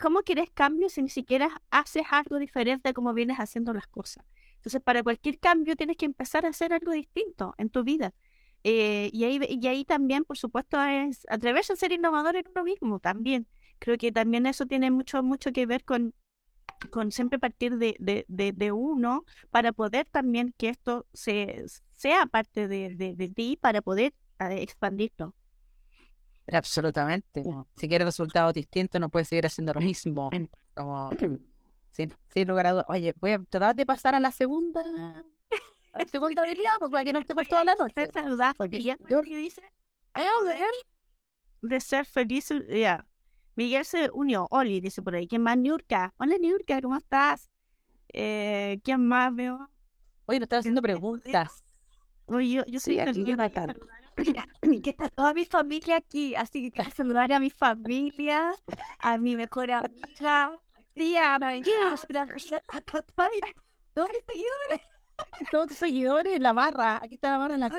[0.00, 4.24] ¿cómo quieres cambio si ni siquiera haces algo diferente a como vienes haciendo las cosas?
[4.56, 8.12] Entonces, para cualquier cambio tienes que empezar a hacer algo distinto en tu vida.
[8.64, 12.64] Eh, y, ahí, y ahí también, por supuesto, es atreverse a ser innovador en uno
[12.64, 13.46] mismo también.
[13.78, 16.14] Creo que también eso tiene mucho, mucho que ver con,
[16.90, 22.68] con siempre partir de, de, de, uno para poder también que esto se, sea parte
[22.68, 25.34] de, de ti, para poder eh, expandirlo.
[26.52, 27.42] Absolutamente.
[27.76, 30.30] Si quieres resultados distintos, no puedes seguir haciendo lo mismo.
[30.74, 31.10] Como,
[31.90, 32.86] sin, sin lugar a dudas.
[32.88, 34.80] Oye, voy a tratar de pasar a la segunda.
[35.92, 38.08] A la segunda habilidad, porque para que no estemos toda la noche.
[39.08, 39.62] Yo, ¿Qué dice?
[41.62, 42.48] De ser feliz.
[42.68, 43.06] Ya.
[43.56, 44.46] Miguel se unió.
[44.50, 45.26] Oli dice por ahí.
[45.26, 45.56] ¿Quién más?
[45.56, 46.14] Niurka.
[46.18, 47.50] Hola, Niurka, ¿cómo estás?
[48.12, 49.70] Eh, ¿Quién más veo?
[50.26, 51.64] Oye, nos están haciendo preguntas.
[52.26, 53.24] Oye, yo, yo soy aquí,
[54.82, 58.54] que está toda mi familia aquí, así que quiero saludar a mi familia,
[58.98, 60.58] a mi mejor amiga,
[60.94, 61.38] tía, a
[63.94, 64.80] todos mis seguidores,
[65.50, 67.70] todos tus seguidores, la barra, aquí está la barra en la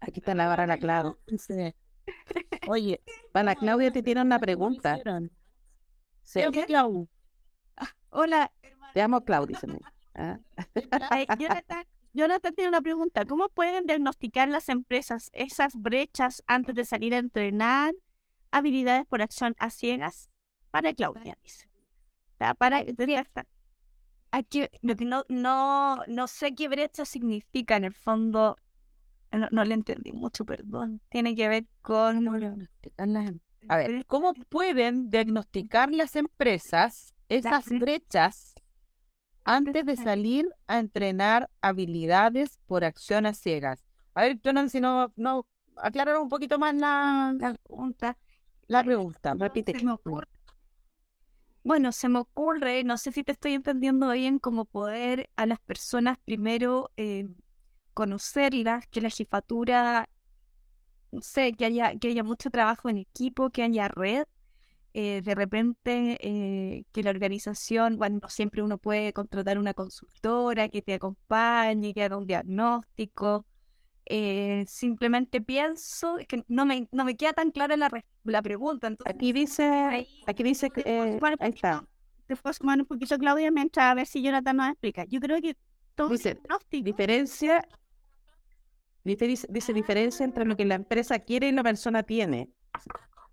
[0.00, 1.18] Aquí está la barra en la Clau.
[2.68, 3.00] Oye,
[3.32, 4.98] para Claudia te tiene una pregunta.
[6.22, 6.40] Sí.
[6.66, 7.08] Clau.
[8.10, 8.50] Hola.
[8.92, 9.58] Te amo, Claudia.
[10.14, 10.38] ¿Ah?
[11.38, 13.24] Jonathan, Jonathan tiene una pregunta.
[13.26, 17.92] ¿Cómo pueden diagnosticar las empresas esas brechas antes de salir a entrenar
[18.52, 20.30] habilidades por acción a ciegas?
[20.70, 21.68] Para Claudia, dice.
[22.58, 22.84] Para,
[24.30, 28.56] aquí, no, no, no sé qué brecha significa en el fondo.
[29.38, 31.00] No, no le entendí mucho, perdón.
[31.08, 32.28] Tiene que ver con.
[33.68, 38.54] A ver, ¿cómo pueden diagnosticar las empresas esas brechas
[39.44, 43.84] antes de salir a entrenar habilidades por acción a ciegas?
[44.14, 48.16] A ver, Jonan, si no, no aclarar un poquito más la, La pregunta.
[48.66, 49.34] la pregunta.
[49.34, 49.78] Repite.
[49.78, 50.28] Se me ocurre-
[51.62, 55.58] Bueno, se me ocurre, no sé si te estoy entendiendo bien, como poder a las
[55.60, 57.26] personas primero eh,
[57.94, 60.08] conocerlas, que la jefatura,
[61.12, 64.24] no sé, que haya, que haya mucho trabajo en equipo, que haya red.
[64.94, 70.68] eh, de repente, eh, que la organización, bueno, no siempre uno puede contratar una consultora
[70.68, 73.46] que te acompañe, que haga un diagnóstico.
[74.06, 77.90] Eh, simplemente pienso, es que no me, no me queda tan clara la,
[78.24, 81.84] la pregunta, entonces Aquí dice, ahí aquí dice que, te puedo eh, ahí está.
[82.26, 85.04] te puedo sumar un poquito, Claudia, mientras a ver si Jonathan nos explica.
[85.06, 85.56] Yo creo que
[85.94, 87.66] todo Dice, diagnóstico- Diferencia,
[89.04, 92.50] dice, dice, dice diferencia entre lo que la empresa quiere y la persona tiene.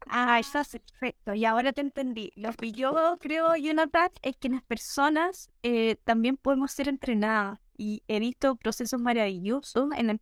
[0.08, 1.34] Ah, eso es perfecto.
[1.34, 2.32] Y ahora te entendí.
[2.36, 7.60] Lo que yo creo, Jonathan, es que las personas eh, también podemos ser entrenadas.
[7.78, 10.20] Y he visto procesos maravillosos en,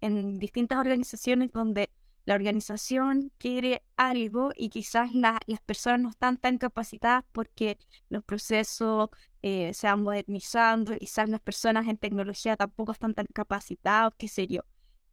[0.00, 1.90] en distintas organizaciones donde
[2.26, 7.78] la organización quiere algo y quizás la- las personas no están tan capacitadas porque
[8.10, 9.08] los procesos
[9.42, 14.46] eh, se van modernizando, quizás las personas en tecnología tampoco están tan capacitadas, qué sé
[14.46, 14.62] yo.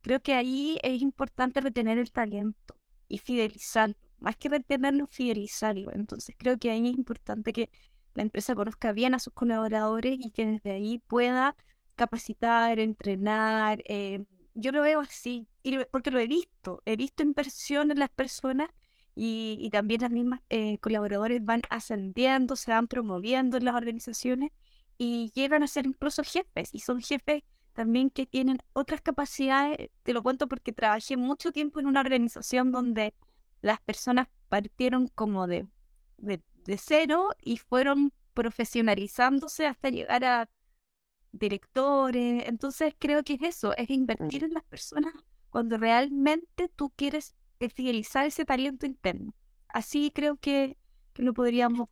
[0.01, 2.75] Creo que ahí es importante retener el talento
[3.07, 3.95] y fidelizarlo.
[4.19, 5.91] Más que retenerlo, fidelizarlo.
[5.93, 7.69] Entonces creo que ahí es importante que
[8.13, 11.55] la empresa conozca bien a sus colaboradores y que desde ahí pueda
[11.95, 13.81] capacitar, entrenar.
[13.85, 15.47] eh, yo lo veo así,
[15.91, 16.81] porque lo he visto.
[16.85, 18.69] He visto inversión en las personas
[19.15, 24.51] y, y también las mismas eh, colaboradores van ascendiendo, se van promoviendo en las organizaciones
[24.97, 26.69] y llegan a ser incluso jefes.
[26.73, 27.43] Y son jefes
[27.77, 29.91] también que tienen otras capacidades.
[30.01, 33.13] Te lo cuento porque trabajé mucho tiempo en una organización donde
[33.61, 35.67] las personas partieron como de,
[36.17, 40.49] de, de cero y fueron profesionalizándose hasta llegar a
[41.31, 42.47] directores.
[42.47, 45.13] Entonces creo que es eso, es invertir en las personas
[45.51, 49.35] cuando realmente tú quieres fidelizar ese talento interno.
[49.67, 50.77] Así creo que,
[51.13, 51.89] que lo podríamos...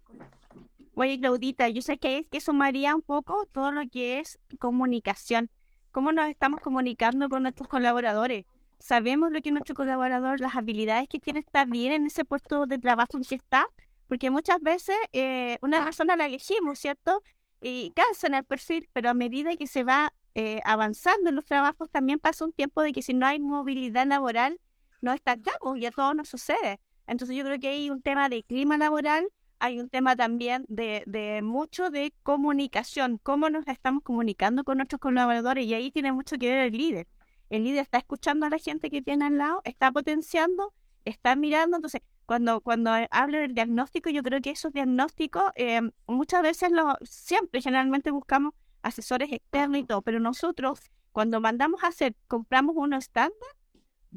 [0.95, 5.52] Oye, Claudita, yo sé que es que sumaría un poco todo lo que es comunicación.
[5.95, 8.43] ¿Cómo nos estamos comunicando con nuestros colaboradores?
[8.79, 12.77] Sabemos lo que nuestro colaborador, las habilidades que tiene está bien en ese puesto de
[12.77, 13.65] trabajo en que está,
[14.10, 17.23] porque muchas veces eh, una persona la elegimos, ¿cierto?
[17.62, 21.45] Y cansa en el perfil, pero a medida que se va eh, avanzando en los
[21.45, 24.60] trabajos, también pasa un tiempo de que si no hay movilidad laboral,
[24.99, 26.81] no estancamos y a todos nos sucede.
[27.08, 29.29] Entonces yo creo que hay un tema de clima laboral,
[29.65, 34.99] hay un tema también de, de mucho de comunicación, cómo nos estamos comunicando con nuestros
[34.99, 37.08] colaboradores y ahí tiene mucho que ver el líder.
[37.49, 40.73] El líder está escuchando a la gente que tiene al lado, está potenciando,
[41.04, 46.41] está mirando, entonces cuando, cuando hablo del diagnóstico, yo creo que esos diagnósticos eh, muchas
[46.41, 50.80] veces, lo, siempre, generalmente buscamos asesores externos y todo, pero nosotros
[51.12, 53.49] cuando mandamos a hacer, compramos uno estándar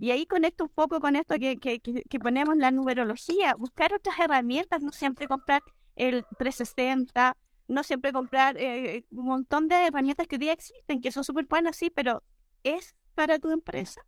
[0.00, 4.18] y ahí conecto un poco con esto que, que, que, ponemos la numerología, buscar otras
[4.18, 5.62] herramientas, no siempre comprar
[5.96, 7.36] el 360,
[7.68, 11.46] no siempre comprar eh, un montón de herramientas que hoy día existen, que son súper
[11.46, 12.22] buenas, sí, pero
[12.62, 14.00] es para tu empresa.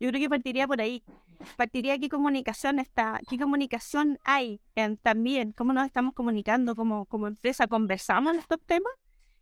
[0.00, 1.02] Yo creo que partiría por ahí.
[1.56, 7.26] Partiría qué comunicación está, qué comunicación hay en, también, cómo nos estamos comunicando como, como
[7.26, 8.92] empresa, conversamos en estos temas.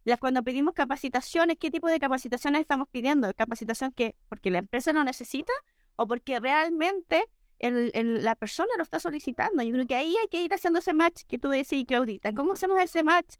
[0.07, 3.33] Las cuando pedimos capacitaciones, ¿qué tipo de capacitaciones estamos pidiendo?
[3.35, 5.53] ¿Capacitación que porque la empresa lo necesita
[5.97, 7.25] o porque realmente
[7.59, 9.65] el, el- la persona lo está solicitando?
[9.65, 12.33] Yo creo que ahí hay que ir haciendo ese match que tú decís, Claudita.
[12.33, 13.35] ¿Cómo hacemos ese match?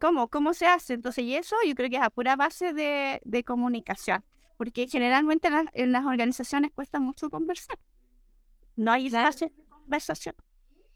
[0.00, 0.26] ¿Cómo?
[0.28, 0.94] ¿Cómo se hace?
[0.94, 4.24] Entonces, y eso yo creo que es a pura base de, de comunicación,
[4.56, 7.78] porque generalmente en las, en las organizaciones cuesta mucho conversar.
[8.74, 10.34] No hay espacio de conversación.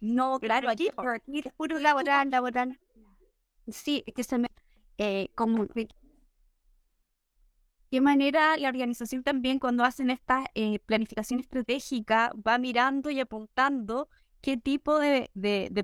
[0.01, 2.81] No, claro, aquí, por aquí es puro laboral, laboral.
[3.69, 4.49] Sí, es que se me...
[4.99, 5.67] Eh, como...
[5.67, 5.89] de
[7.93, 14.09] ¿Qué manera la organización también cuando hacen esta eh, planificación estratégica va mirando y apuntando
[14.41, 15.31] qué tipo de,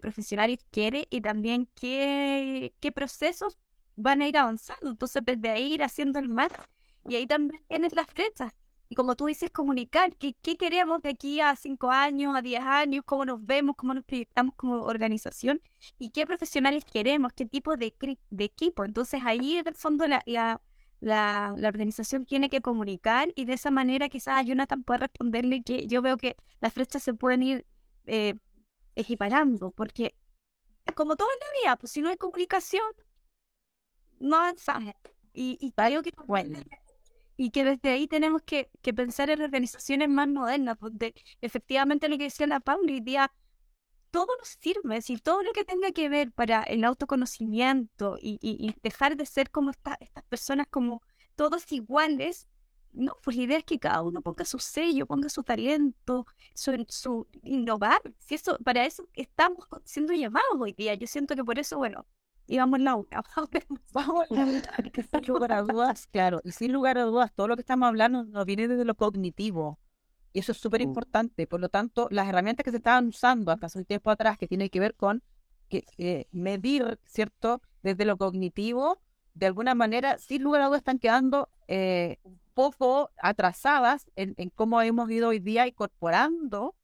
[0.01, 3.59] profesionales quiere y también qué, procesos
[3.97, 4.91] van a ir avanzando?
[4.91, 6.55] Entonces, desde ahí ir haciendo el match
[7.07, 8.55] y ahí también tienes las flechas.
[8.89, 12.63] Y como tú dices, comunicar qué, qué queremos de aquí a cinco años, a diez
[12.63, 15.61] años, cómo nos vemos, cómo nos proyectamos como organización
[15.99, 17.95] y qué profesionales queremos, qué tipo de,
[18.39, 18.85] equipo.
[18.85, 20.63] Entonces ahí en el fondo la, la,
[21.01, 26.01] la, organización tiene que comunicar y de esa manera quizás Jonathan pueda responderle que yo
[26.01, 27.67] veo que las flechas se pueden ir
[28.07, 28.35] eh,
[28.97, 30.15] equiparando, porque
[30.95, 32.91] como todo en la vida, pues si no hay comunicación,
[34.19, 34.95] no avanzamos.
[35.35, 36.59] Y, y creo que Bueno.
[37.39, 42.25] Y que desde ahí tenemos que, pensar en organizaciones más modernas, donde efectivamente lo que
[42.25, 43.33] decía la Paula, hoy día
[44.11, 49.17] todo nos sirve, si todo lo que tenga que ver para el autoconocimiento y, dejar
[49.17, 51.03] de ser como esta- estas personas como
[51.37, 52.49] todos iguales,
[52.93, 56.85] no, pues la idea es que cada uno ponga su sello, ponga su talento, su,
[56.89, 61.59] su innovar, si eso, para eso estamos siendo llamados hoy día, yo siento que por
[61.59, 62.07] eso, bueno,
[62.49, 63.23] íbamos en la una,
[63.93, 67.49] Vamos a hablar que sin lugar a dudas, claro, y sin lugar a dudas, todo
[67.49, 69.79] lo que estamos hablando nos viene desde lo cognitivo.
[70.33, 70.83] Y eso es súper Mm.
[70.83, 71.47] importante.
[71.47, 74.49] Por lo tanto, las herramientas que se estaban usando hasta hace un tiempo atrás, que
[74.49, 75.23] tienen que ver con
[75.69, 77.63] que, eh, medir, ¿cierto?
[77.83, 79.01] Desde lo cognitivo,
[79.35, 84.51] de alguna manera, sin lugar a dudas, están quedando eh, un poco atrasadas en, en
[84.51, 86.75] cómo hemos ido hoy día incorporando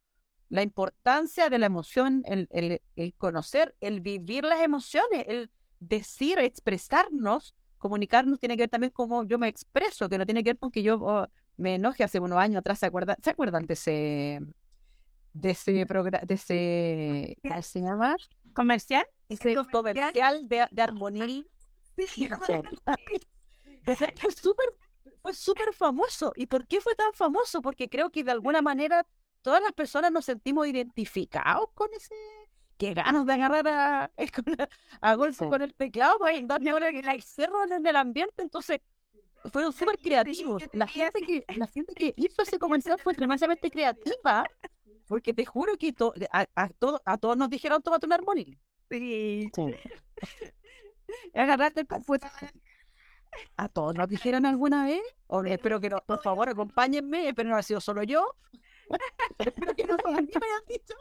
[0.54, 5.50] la importancia de la emoción, el, el- el conocer, el vivir las emociones, el
[5.80, 10.50] decir, expresarnos, comunicarnos tiene que ver también cómo yo me expreso, que no tiene que
[10.50, 11.26] ver con que yo oh,
[11.56, 13.16] me enoje hace unos años atrás, ¿se acuerdan?
[13.22, 14.40] ¿Se acuerdan de ese,
[15.32, 18.16] de ese programa, de ese, ¿cómo se llama?
[18.54, 19.04] comercial.
[19.28, 20.12] Ese comercial.
[20.12, 21.26] comercial de, de armonía.
[23.84, 24.66] Fue súper
[25.22, 26.32] fue súper famoso.
[26.36, 27.62] ¿Y por qué fue tan famoso?
[27.62, 29.06] Porque creo que de alguna manera
[29.44, 32.14] todas las personas nos sentimos identificados con ese...
[32.76, 34.10] Qué ganas de agarrar a,
[35.00, 35.48] a Sí.
[35.48, 38.42] con el teclado para darle ahora que la cerro en el ambiente.
[38.42, 38.80] Entonces,
[39.52, 40.64] fueron súper creativos.
[40.72, 44.44] La gente, que, la gente que hizo ese comercial fue tremendamente creativa.
[45.06, 46.70] Porque te juro que to- a, a,
[47.04, 48.58] a todos nos dijeron, tómate un armonía.
[48.90, 49.48] Sí.
[49.54, 49.74] Sí.
[51.34, 52.50] Agarrarte el.
[53.56, 55.02] ¿A todos nos dijeron alguna vez?
[55.26, 58.34] O, espero que no, por favor, acompáñenme, espero no ha sido solo yo.
[59.38, 60.26] Espero que no me hayan
[60.68, 60.94] dicho.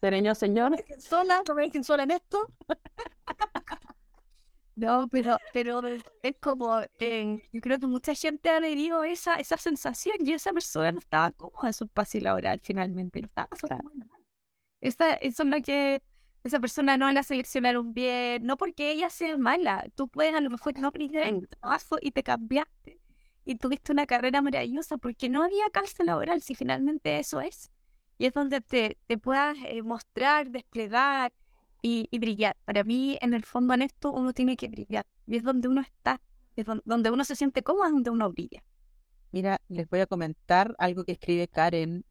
[0.00, 2.46] Sereño señor, "Me dejen sola, no me dejen sola en esto.
[4.76, 5.82] No, pero, pero
[6.22, 10.32] es como, eh, yo creo que mucha gente ha adherido a esa, esa sensación y
[10.32, 13.90] esa persona no estaba cómoda en su espacio laboral finalmente, no estaba Claro.
[14.80, 16.00] Esa, eso es lo que
[16.44, 20.48] esa persona no la seleccionaron bien, no porque ella sea mala, tú puedes a lo
[20.48, 22.98] mejor no aprender en el trabajo y te cambiaste
[23.44, 27.70] y tuviste una carrera maravillosa porque no había calce laboral, si finalmente eso es.
[28.18, 31.32] Y es donde te, te puedas eh, mostrar, desplegar
[31.82, 32.56] y, y brillar.
[32.64, 35.06] Para mí, en el fondo, en esto, uno tiene que brillar.
[35.26, 36.20] Y es donde uno está,
[36.54, 38.62] es don- donde uno se siente cómodo, es donde uno brilla.
[39.32, 42.04] Mira, les voy a comentar algo que escribe Karen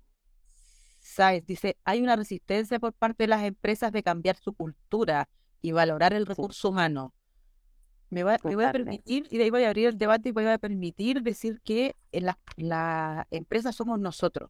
[0.99, 1.45] Sáez.
[1.45, 5.29] Dice, hay una resistencia por parte de las empresas de cambiar su cultura
[5.61, 7.13] y valorar el recurso humano.
[8.09, 10.31] Me, va- me voy a permitir, y de ahí voy a abrir el debate y
[10.31, 14.49] voy a permitir decir que en la, la empresa somos nosotros.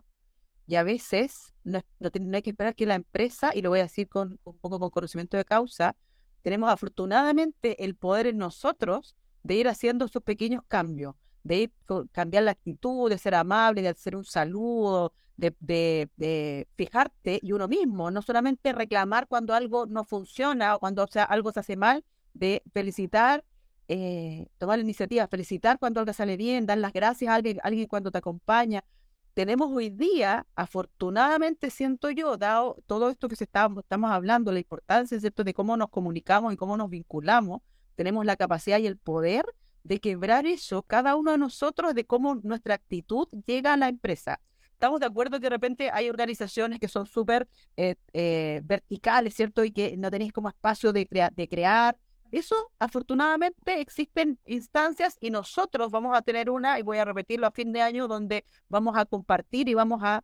[0.68, 3.84] Y a veces no, no hay que esperar que la empresa, y lo voy a
[3.84, 5.96] decir con un poco con conocimiento de causa,
[6.42, 11.74] tenemos afortunadamente el poder en nosotros de ir haciendo esos pequeños cambios, de ir
[12.12, 17.52] cambiar la actitud, de ser amable, de hacer un saludo, de, de, de fijarte y
[17.54, 21.62] uno mismo, no solamente reclamar cuando algo no funciona o cuando o sea, algo se
[21.62, 22.04] hace mal,
[22.34, 23.44] de felicitar,
[23.90, 27.88] eh, tomar la iniciativa, felicitar cuando algo sale bien, dar las gracias a alguien, alguien
[27.88, 28.84] cuando te acompaña.
[29.34, 35.44] Tenemos hoy día, afortunadamente siento yo, dado todo esto que estamos hablando, la importancia ¿cierto?
[35.44, 37.62] de cómo nos comunicamos y cómo nos vinculamos,
[37.96, 39.46] tenemos la capacidad y el poder
[39.84, 44.40] de quebrar eso, cada uno de nosotros, de cómo nuestra actitud llega a la empresa.
[44.74, 49.64] Estamos de acuerdo que de repente hay organizaciones que son súper eh, eh, verticales, ¿cierto?
[49.64, 51.98] Y que no tenéis como espacio de, crea- de crear.
[52.32, 57.52] Eso, afortunadamente, existen instancias y nosotros vamos a tener una, y voy a repetirlo a
[57.52, 60.24] fin de año, donde vamos a compartir y vamos a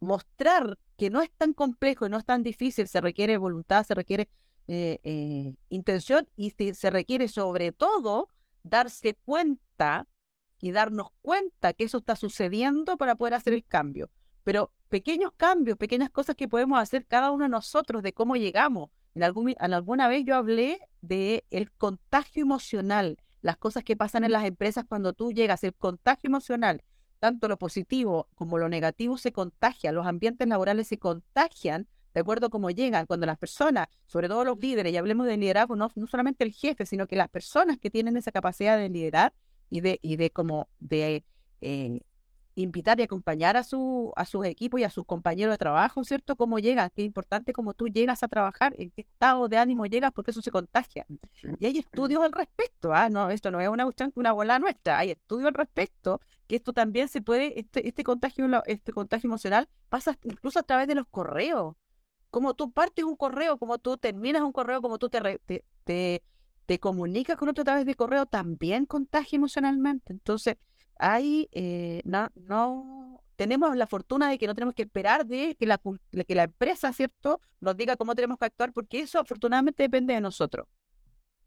[0.00, 3.94] mostrar que no es tan complejo y no es tan difícil, se requiere voluntad, se
[3.94, 4.28] requiere
[4.68, 8.28] eh, eh, intención y se, se requiere sobre todo
[8.62, 10.06] darse cuenta
[10.60, 14.10] y darnos cuenta que eso está sucediendo para poder hacer el cambio.
[14.44, 18.90] Pero pequeños cambios, pequeñas cosas que podemos hacer cada uno de nosotros de cómo llegamos.
[19.14, 24.24] En, algún, en alguna vez yo hablé de el contagio emocional, las cosas que pasan
[24.24, 26.82] en las empresas cuando tú llegas, el contagio emocional,
[27.20, 32.46] tanto lo positivo como lo negativo se contagia, los ambientes laborales se contagian de acuerdo
[32.46, 35.90] a cómo llegan, cuando las personas, sobre todo los líderes, y hablemos de liderazgo, no,
[35.96, 39.32] no solamente el jefe, sino que las personas que tienen esa capacidad de liderar
[39.68, 41.24] y de, y de como de
[41.60, 42.00] eh,
[42.56, 46.36] invitar y acompañar a su a sus equipos y a sus compañeros de trabajo, ¿cierto?
[46.36, 50.12] Cómo llegan, qué importante cómo tú llegas a trabajar, en qué estado de ánimo llegas,
[50.12, 51.06] porque eso se contagia.
[51.58, 53.08] Y hay estudios al respecto, ¿ah?
[53.10, 56.72] No, esto no es una cuestión, una bola nuestra, hay estudios al respecto, que esto
[56.72, 61.06] también se puede, este, este contagio, este contagio emocional pasa incluso a través de los
[61.08, 61.74] correos.
[62.30, 65.64] Como tú partes un correo, como tú terminas un correo, como tú te, re- te,
[65.84, 66.22] te,
[66.66, 70.12] te comunicas con otro a través de correo, también contagia emocionalmente.
[70.12, 70.56] Entonces,
[70.98, 75.66] ahí eh, no, no tenemos la fortuna de que no tenemos que esperar de que
[75.66, 75.80] la,
[76.26, 80.20] que la empresa, ¿cierto?, nos diga cómo tenemos que actuar, porque eso afortunadamente depende de
[80.20, 80.66] nosotros.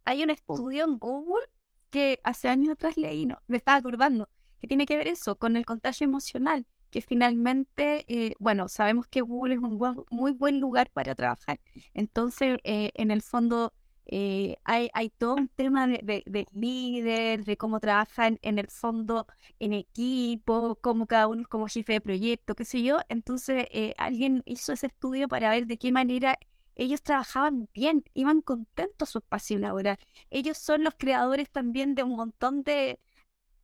[0.06, 1.46] Hay un estudio en Google
[1.90, 4.30] que hace años atrás leí, no, me estaba acordando,
[4.60, 9.22] que tiene que ver eso con el contagio emocional, que finalmente, eh, bueno, sabemos que
[9.22, 11.60] Google es un muy buen lugar para trabajar.
[11.94, 13.74] Entonces, eh, en el fondo,
[14.08, 19.28] eh, hay, hay, todo un tema de, de, líder, de cómo trabajan en el fondo
[19.60, 23.00] en equipo, cómo cada uno es como jefe de proyecto, qué sé yo.
[23.10, 26.38] Entonces, alguien hizo ese estudio para ver de qué manera
[26.78, 29.98] ellos trabajaban bien, iban contentos a su espacio laboral.
[30.30, 33.00] Ellos son los creadores también de un montón de,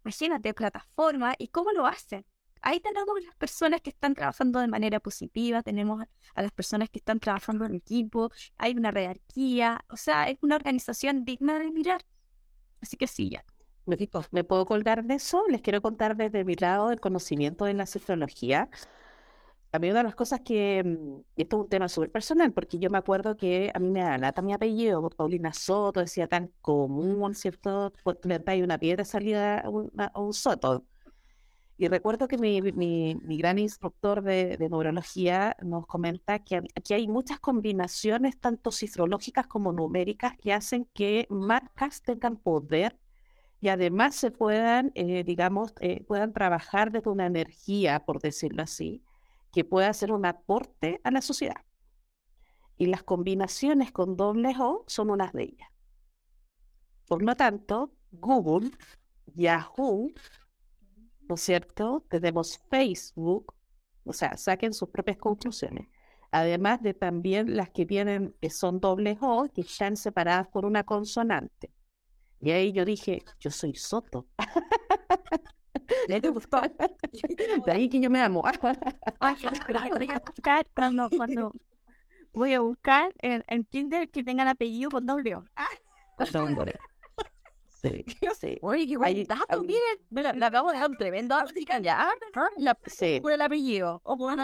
[0.03, 1.35] imagínate, plataformas.
[1.39, 2.25] ¿Y cómo lo hacen?
[2.65, 6.01] Ahí tenemos las personas que están trabajando de manera positiva, tenemos
[6.33, 10.55] a las personas que están trabajando en equipo, hay una jerarquía, o sea, es una
[10.55, 12.01] organización digna de mirar.
[12.81, 13.43] Así que sí, ya.
[14.31, 15.43] ¿Me puedo colgar de eso?
[15.49, 18.69] Les quiero contar desde mi lado el conocimiento de la cifrología.
[19.73, 22.79] A mí una de las cosas que, mm, esto es un tema súper personal, porque
[22.79, 26.53] yo me acuerdo que a mí me da lata mi apellido, Paulina Soto, decía tan
[26.61, 27.91] común, ¿cierto?
[28.45, 30.85] Hay una piedra salida a un Soto.
[31.83, 32.61] Y recuerdo que mi,
[33.37, 39.73] gran instructor de, de, neurología nos comenta que aquí hay muchas combinaciones, tanto cifrológicas como
[39.73, 42.97] numéricas, que hacen que marcas tengan poder
[43.59, 49.03] y además se puedan, eh, digamos, eh, puedan trabajar desde una energía, por decirlo así,
[49.51, 51.65] que pueda hacer un aporte a la sociedad.
[52.77, 55.69] Y las combinaciones con dobles O son unas de ellas.
[57.09, 58.71] Por lo tanto, Google,
[59.25, 60.13] Yahoo,
[61.33, 62.05] ¿no es cierto?
[62.09, 63.55] Tenemos Facebook,
[64.03, 65.87] o sea, saquen sus propias conclusiones.
[66.29, 70.83] Además de también las que tienen, que son dobles O, que están separadas por una
[70.83, 71.71] consonante.
[72.39, 74.27] Y ahí yo dije, yo soy Soto.
[77.65, 78.43] De ahí que yo me amo.
[82.33, 85.45] voy a buscar en, en Tinder que tengan apellido con doble O.
[87.83, 88.05] Sí,
[88.39, 88.57] sí.
[88.61, 91.35] Oye, qué buen dato, miren, me la, acabo de dar un tremendo
[91.81, 92.09] ya.
[92.57, 93.19] La, sí.
[93.21, 94.01] Por el apellido.
[94.05, 94.37] O por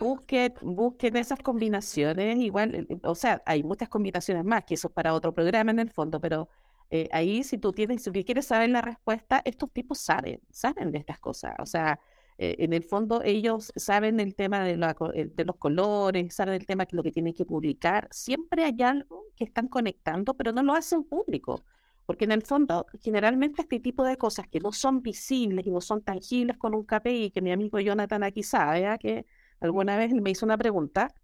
[0.00, 4.94] busquen, busquen esas combinaciones, igual, eh, o sea, hay muchas combinaciones más, que eso es
[4.94, 6.48] para otro programa en el fondo, pero
[6.90, 10.98] eh, ahí si tú tienes, si quieres saber la respuesta, estos tipos saben, saben de
[10.98, 12.00] estas cosas, o sea,
[12.38, 16.66] eh, en el fondo ellos saben el tema de, la, de los colores, saben el
[16.66, 20.62] tema de lo que tienen que publicar, siempre hay algo que están conectando, pero no
[20.64, 21.62] lo hacen público.
[22.06, 25.80] Porque en el fondo, generalmente este tipo de cosas que no son visibles y no
[25.80, 28.98] son tangibles con un KPI, que mi amigo Jonathan aquí sabe, ¿ah?
[28.98, 29.26] que
[29.60, 31.14] alguna vez me hizo una pregunta,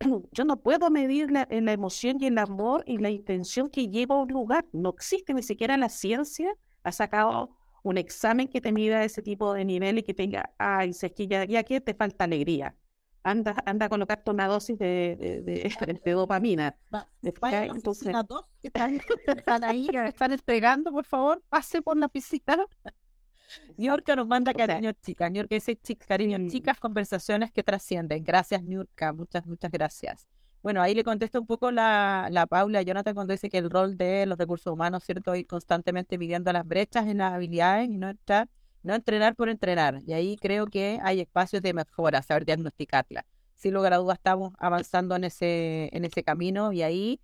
[0.32, 4.16] yo no puedo medir la, la, emoción y el amor y la intención que lleva
[4.16, 4.66] a un lugar.
[4.72, 6.52] No existe ni siquiera la ciencia
[6.84, 10.92] ha sacado un examen que te mida ese tipo de nivel y que tenga, ay,
[10.92, 12.74] si es que ya, ya que te falta alegría
[13.22, 16.76] anda, anda a colocarte una dosis de, de, de, dopamina.
[17.22, 18.14] Entonces,
[18.60, 19.00] que están,
[19.64, 22.66] ahí, que están entregando, por favor, pase por la piscina.
[23.76, 25.30] Niurka nos manda cariño, chicas.
[25.30, 26.48] Niurka dice, cariño, mm.
[26.48, 28.22] chicas, conversaciones que trascienden.
[28.22, 29.12] Gracias, Niurka.
[29.12, 30.26] Muchas, muchas gracias.
[30.62, 33.96] Bueno, ahí le contesta un poco la, la Paula Jonathan cuando dice que el rol
[33.96, 35.34] de los recursos humanos, ¿cierto?
[35.34, 38.48] Ir constantemente midiendo las brechas en las habilidades y no estar
[38.82, 40.00] no entrenar por entrenar.
[40.06, 43.26] Y ahí creo que hay espacios de mejora, saber diagnosticarla.
[43.56, 47.20] Sin lugar a estamos avanzando en ese, en ese camino y ahí,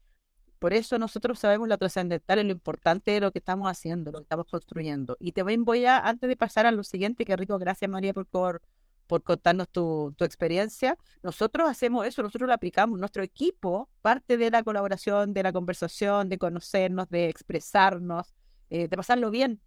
[0.59, 4.19] por eso nosotros sabemos lo trascendental y lo importante de lo que estamos haciendo, lo
[4.19, 5.17] que estamos construyendo.
[5.21, 8.27] Y también voy a, antes de pasar a lo siguiente, que rico, gracias María por,
[8.27, 8.63] por,
[9.07, 10.97] por contarnos tu, tu, experiencia.
[11.23, 12.99] Nosotros hacemos eso, nosotros lo aplicamos.
[12.99, 18.35] Nuestro equipo, parte de la colaboración, de la conversación, de conocernos, de expresarnos,
[18.71, 19.61] eh, de pasarlo bien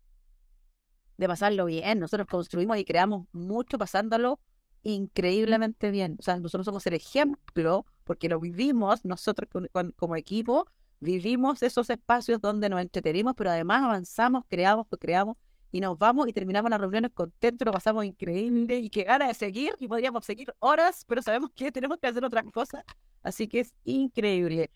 [1.18, 1.99] de pasarlo bien.
[1.99, 4.39] Nosotros construimos y creamos mucho pasándolo
[4.84, 6.15] increíblemente bien.
[6.20, 9.49] O sea, nosotros somos el ejemplo porque lo vivimos nosotros
[9.97, 10.65] como equipo,
[10.99, 15.36] vivimos esos espacios donde nos entretenimos, pero además avanzamos, creamos, creamos
[15.72, 19.34] y nos vamos y terminamos las reuniones contentos, lo pasamos increíble y que gana de
[19.34, 22.84] seguir y podríamos seguir horas, pero sabemos que tenemos que hacer otras cosas.
[23.22, 24.72] Así que es increíble.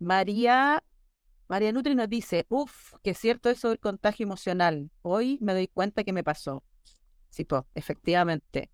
[0.00, 0.82] María
[1.52, 4.90] María Nutri nos dice, uff, que cierto eso del contagio emocional.
[5.02, 6.64] Hoy me doy cuenta que me pasó.
[7.28, 8.70] Sí, pues, efectivamente.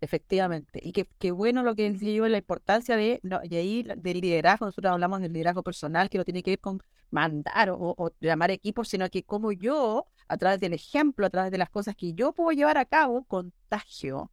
[0.00, 0.78] Efectivamente.
[0.84, 5.20] Y qué bueno lo que yo, la importancia de, y ahí del liderazgo, nosotros hablamos
[5.20, 6.80] del liderazgo personal, que no tiene que ver con
[7.10, 11.58] mandar o, llamar equipos, sino que como yo, a través del ejemplo, a través de
[11.58, 14.30] las cosas que yo puedo llevar a cabo, contagio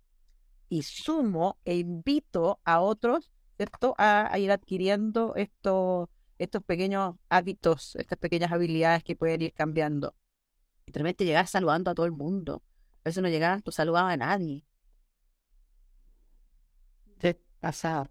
[0.69, 6.11] y sumo e invito a otros, ¿cierto?, a, a ir adquiriendo esto
[6.43, 10.15] estos pequeños hábitos, estas pequeñas habilidades que pueden ir cambiando.
[10.85, 12.63] Y de repente llegar saludando a todo el mundo.
[13.03, 14.65] A veces no llegabas, tú saludabas a nadie.
[17.21, 18.07] Sí, pasado.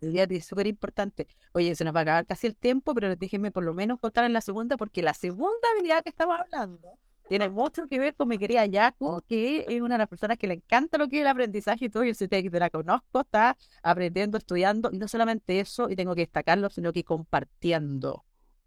[0.00, 1.26] Es súper importante.
[1.52, 4.24] Oye, se nos va a acabar casi el tiempo, pero déjenme por lo menos contar
[4.24, 8.28] en la segunda, porque la segunda habilidad que estamos hablando tiene mucho que ver con
[8.28, 11.22] mi querida Yaco, que es una de las personas que le encanta lo que es
[11.22, 12.04] el aprendizaje y todo.
[12.04, 16.22] Yo sé que la conozco, está aprendiendo, estudiando, y no solamente eso, y tengo que
[16.22, 18.24] destacarlo, sino que compartiendo,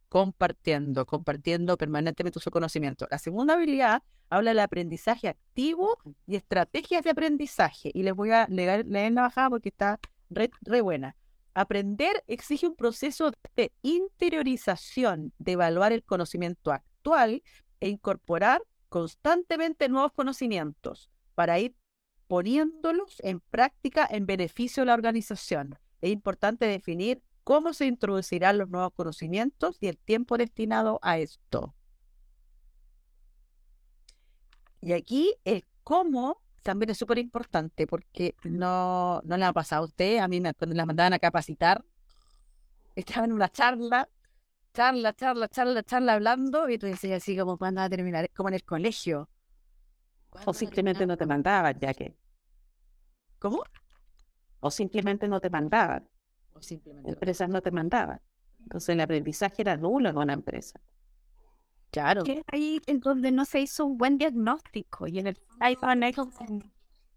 [0.09, 3.07] compartiendo, compartiendo permanentemente su conocimiento.
[3.11, 7.91] La segunda habilidad habla del aprendizaje activo y estrategias de aprendizaje.
[7.93, 9.99] Y les voy a leer, leer la bajada porque está
[10.29, 11.15] re, re buena.
[11.53, 17.41] Aprender exige un proceso de interiorización, de evaluar el conocimiento actual
[17.80, 21.75] e incorporar constantemente nuevos conocimientos para ir
[22.28, 25.78] poniéndolos en práctica en beneficio de la organización.
[26.01, 31.73] Es importante definir cómo se introducirán los nuevos conocimientos y el tiempo destinado a esto.
[34.82, 39.86] Y aquí el cómo también es súper importante porque no, no le ha pasado a
[39.86, 41.84] usted, a mí me, cuando la mandaban a capacitar,
[42.95, 44.09] estaba en una charla,
[44.78, 48.49] charla, charla, charla, charla hablando y tú decías así como cuando va a terminar, como
[48.49, 49.28] en el colegio.
[50.45, 52.15] O simplemente no te mandaban, ya que.
[53.39, 53.63] ¿Cómo?
[54.59, 56.07] O simplemente no te mandaban.
[56.53, 57.09] O simplemente.
[57.09, 58.21] Empresas no te mandaban.
[58.59, 60.80] Entonces el aprendizaje era nulo en una empresa.
[61.89, 62.23] Claro.
[62.23, 65.75] Que es ahí en donde no se hizo un buen diagnóstico y en el ahí
[65.82, 66.09] van a-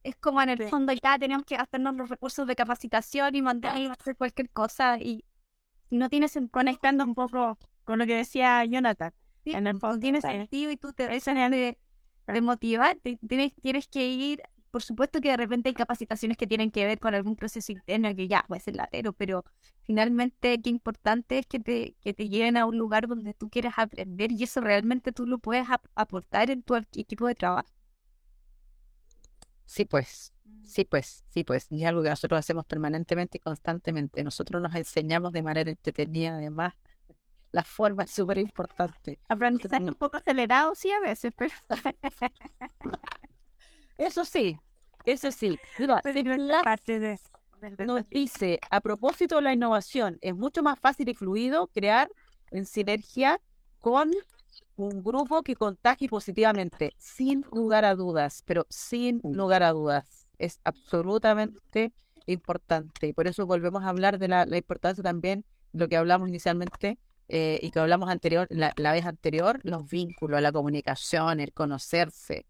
[0.02, 3.76] es como en el fondo ya tenemos que hacernos los recursos de capacitación y mandar
[3.76, 5.24] a hacer cualquier cosa y
[5.90, 9.12] no tienes en- conectando un poco con lo que decía Jonathan.
[9.44, 11.78] En el fondo tiene sentido y tú te esa de,
[12.42, 13.18] motivarte.
[13.28, 16.98] Tienes, tienes que ir, por supuesto que de repente hay capacitaciones que tienen que ver
[17.00, 19.44] con algún proceso interno que ya puede ser latero, pero
[19.82, 23.74] finalmente qué importante es que te, que te lleven a un lugar donde tú quieras
[23.78, 27.68] aprender y eso realmente tú lo puedes ap- aportar en tu equipo de trabajo.
[29.66, 30.32] Sí, pues.
[30.70, 31.66] Sí, pues, sí, pues.
[31.70, 34.22] Y es algo que nosotros hacemos permanentemente y constantemente.
[34.22, 36.74] Nosotros nos enseñamos de manera entretenida, además.
[37.52, 39.18] La forma es súper importante.
[39.28, 41.52] Aprendizaje un poco acelerado, sí, a veces, pero,
[43.98, 44.58] Eso sí,
[45.04, 45.58] eso sí.
[45.78, 46.22] Mira, pero
[46.62, 47.18] parte de-
[47.84, 52.10] nos dice, a propósito de la innovación, es mucho más fácil y fluido crear
[52.50, 53.40] en sinergia
[53.80, 54.10] con
[54.76, 60.19] un grupo que contagie positivamente, sin lugar a dudas, pero sin lugar a dudas.
[60.40, 61.92] Es absolutamente
[62.24, 63.08] importante.
[63.08, 66.98] Y por eso volvemos a hablar de la, la importancia también, lo que hablamos inicialmente
[67.28, 72.46] eh, y que hablamos anterior, la, la vez anterior, los vínculos, la comunicación, el conocerse.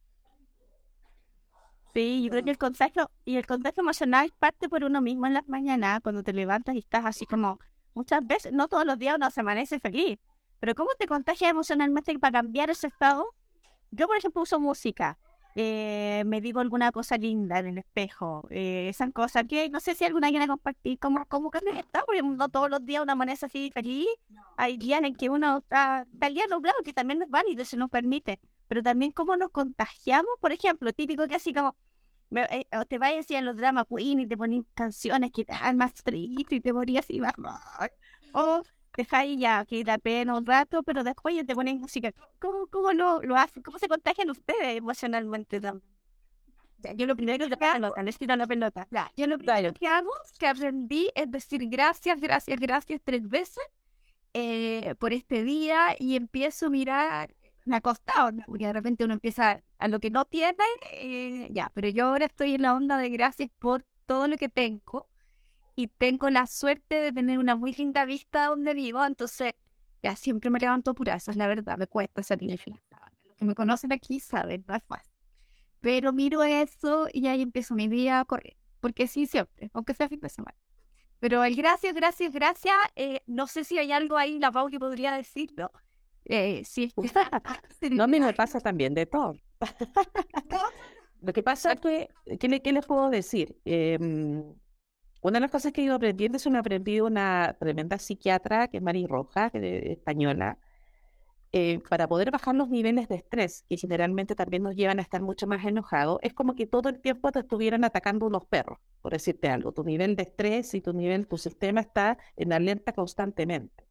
[1.92, 5.34] Sí, yo creo que el contagio y el contagio emocional parte por uno mismo en
[5.34, 7.58] las mañanas, cuando te levantas y estás así como
[7.94, 10.20] muchas veces, no todos los días uno se amanece feliz,
[10.60, 13.26] pero ¿cómo te contagias emocionalmente para cambiar ese estado?
[13.90, 15.18] Yo, por ejemplo, uso música,
[15.54, 19.94] eh, me digo alguna cosa linda en el espejo, eh, esas cosas que no sé
[19.94, 23.46] si alguna quiere compartir, cómo, cómo cambia estado, porque no todos los días uno amanece
[23.46, 24.06] así feliz,
[24.56, 27.90] hay días en que uno está, está día nublado, que también es válido, se nos
[27.90, 28.38] permite,
[28.68, 31.76] pero también cómo nos contagiamos, por ejemplo, típico que así como
[32.30, 35.52] me- eh, o te vayas a los drama queen y te ponen canciones que te
[35.52, 37.34] dan más triste y te morías así más
[38.32, 38.62] o
[39.00, 42.12] dejáis ya que da pena un rato, pero después ya te ponen música.
[42.38, 43.62] ¿Cómo, cómo lo, lo hacen?
[43.62, 45.90] ¿Cómo se contagian ustedes emocionalmente también?
[46.96, 48.86] Yo lo primero que hago, les tiro la pelota.
[48.90, 53.64] Ya, yo lo primero que hago, que aprendí, es decir gracias, gracias, gracias tres veces
[54.32, 57.34] eh, por este día y empiezo a mirar
[57.66, 58.42] me ha acostado, ¿no?
[58.46, 62.26] porque de repente uno empieza a lo que no tiene, eh, ya, pero yo ahora
[62.26, 65.06] estoy en la onda de gracias por todo lo que tengo
[65.76, 69.52] y tengo la suerte de tener una muy linda vista donde vivo, entonces
[70.02, 73.12] ya siempre me levanto pura, esa es la verdad, me cuesta salir de la cama.
[73.26, 75.12] Los que me conocen aquí saben, no es fácil.
[75.80, 80.08] Pero miro eso y ahí empiezo mi día a correr, porque sí, siempre, aunque sea
[80.08, 80.56] fin de semana.
[81.20, 84.78] Pero el gracias, gracias, gracias, eh, no sé si hay algo ahí, la Pau, que
[84.78, 85.70] podría decirlo.
[86.24, 89.34] Eh, si es que- No, a mí me pasa también de todo.
[91.22, 92.08] Lo que pasa es que,
[92.38, 93.56] ¿qué, le- qué les puedo decir?
[93.64, 94.42] Em,
[95.22, 98.78] una de las cosas que he ido aprendiendo es una aprendí una tremenda psiquiatra, que
[98.78, 100.58] es Mari Roja, que es española,
[101.52, 105.20] eh, para poder bajar los niveles de estrés, que generalmente también nos llevan a estar
[105.20, 106.18] mucho más enojados.
[106.22, 109.72] Es como que todo el tiempo te estuvieran atacando unos perros, por decirte algo.
[109.72, 113.88] Tu nivel de estrés y tu nivel, tu sistema está en alerta constantemente.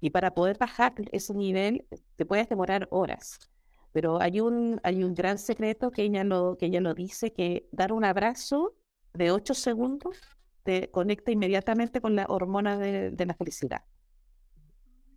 [0.00, 1.86] Y para poder bajar ese nivel,
[2.16, 3.50] te puedes demorar horas.
[3.92, 7.92] Pero hay un, hay un gran secreto que ella, lo, que ella dice, que dar
[7.92, 8.74] un abrazo
[9.12, 10.35] de 8 segundos
[10.66, 13.84] te conecta inmediatamente con la hormona de, de la felicidad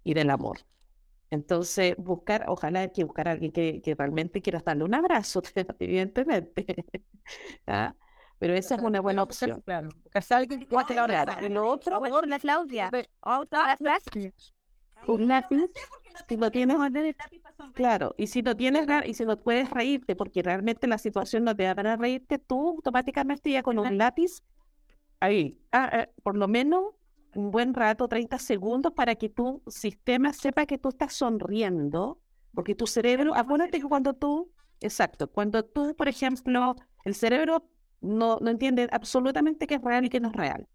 [0.05, 0.59] y del amor.
[1.31, 5.41] Entonces, buscar, ojalá hay que buscar a alguien que, que realmente quiera darle un abrazo,
[5.79, 6.65] evidentemente.
[7.67, 7.93] ¿ah?
[8.39, 9.61] Pero esa es una buena opción.
[9.61, 12.89] Claro, buscarse a alguien que pueda y lo otro, Por la Claudia.
[13.19, 14.01] Otra vez.
[15.07, 15.69] un lápiz,
[16.27, 16.77] si lo tienes,
[17.73, 21.55] claro, y si no tienes, y si no puedes reírte, porque realmente la situación no
[21.55, 24.41] te da para reírte, tú automáticamente ya con un lápiz,
[25.19, 26.95] ahí, ah, ah, por lo menos
[27.35, 32.19] un buen rato, 30 segundos, para que tu sistema sepa que tú estás sonriendo,
[32.53, 37.69] porque tu cerebro, acuérdate que cuando tú, exacto, cuando tú, por ejemplo, el cerebro
[38.01, 40.67] no, no entiende absolutamente qué es real y qué no es real.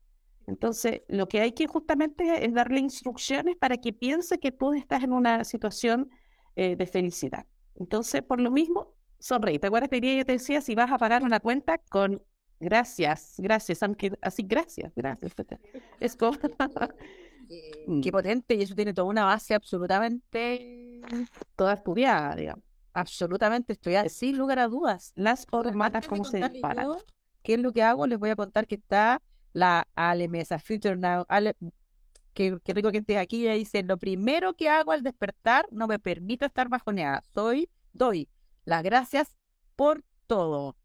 [0.47, 5.03] Entonces, lo que hay que justamente es darle instrucciones para que piense que tú estás
[5.03, 6.11] en una situación
[6.55, 7.47] eh, de felicidad.
[7.77, 9.59] Entonces, por lo mismo, sonreí.
[9.59, 12.23] ¿Te acuerdas que yo te decía si vas a pagar una cuenta con
[12.65, 15.33] gracias, gracias, aunque así, gracias, gracias.
[16.01, 16.37] Es como...
[17.87, 18.01] Mm.
[18.01, 21.03] Qué potente, y eso tiene toda una base absolutamente,
[21.57, 22.65] toda estudiada, digamos.
[22.95, 25.13] absolutamente estudiada, sin lugar a dudas.
[25.15, 26.87] Las hormonas, cómo se disparan.
[26.87, 26.97] yo
[27.43, 28.07] ¿Qué es lo que hago?
[28.07, 29.21] Les voy a contar que está
[29.53, 31.27] la ALMS, Future Now.
[31.29, 31.55] Ale,
[32.33, 33.43] que, que rico que estés aquí.
[33.43, 37.23] Ella dice: Lo primero que hago al despertar no me permito estar bajoneada.
[37.35, 38.31] Soy, doy
[38.65, 39.37] las gracias
[39.77, 40.77] por todo.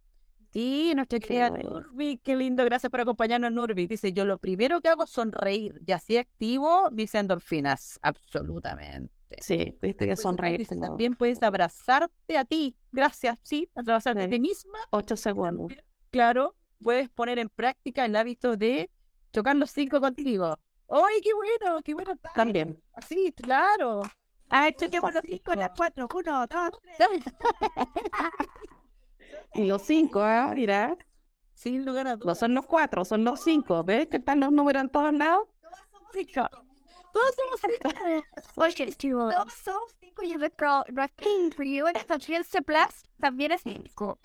[0.54, 1.50] Y nuestra querida.
[1.52, 3.86] Nurbi, qué lindo, gracias por acompañarnos, Nurbi.
[3.88, 8.00] Dice: Yo lo primero que hago es sonreír y así activo mis endorfinas.
[8.02, 9.14] Absolutamente.
[9.42, 10.58] Sí, viste que sonreír.
[10.60, 12.76] dice, También puedes abrazarte a ti.
[12.92, 14.32] Gracias, sí, abrazarte a Sí.
[14.32, 15.72] ti misma Ocho segundos.
[16.10, 18.90] claro, puedes poner en práctica el hábito de
[19.32, 20.58] chocar los cinco contigo.
[20.90, 21.80] ¡Ay, qué bueno!
[21.84, 22.32] ¡Qué bueno está!
[22.34, 22.82] También.
[23.08, 24.02] Sí, claro.
[24.50, 26.08] A ver, choquemos los cinco, las cuatro.
[26.12, 26.98] Uno, dos, tres.
[29.54, 30.98] Y los cinco, ah, mira,
[31.54, 32.40] Sin lugar a no dudas.
[32.40, 33.84] son los cuatro, son los cinco.
[33.84, 35.48] ¿Ves que están los números en todos lados?
[37.12, 39.30] Todos somos cinco.
[39.30, 44.20] Todos son cinco y nuestro ranking frío en esta Plus también es cinco.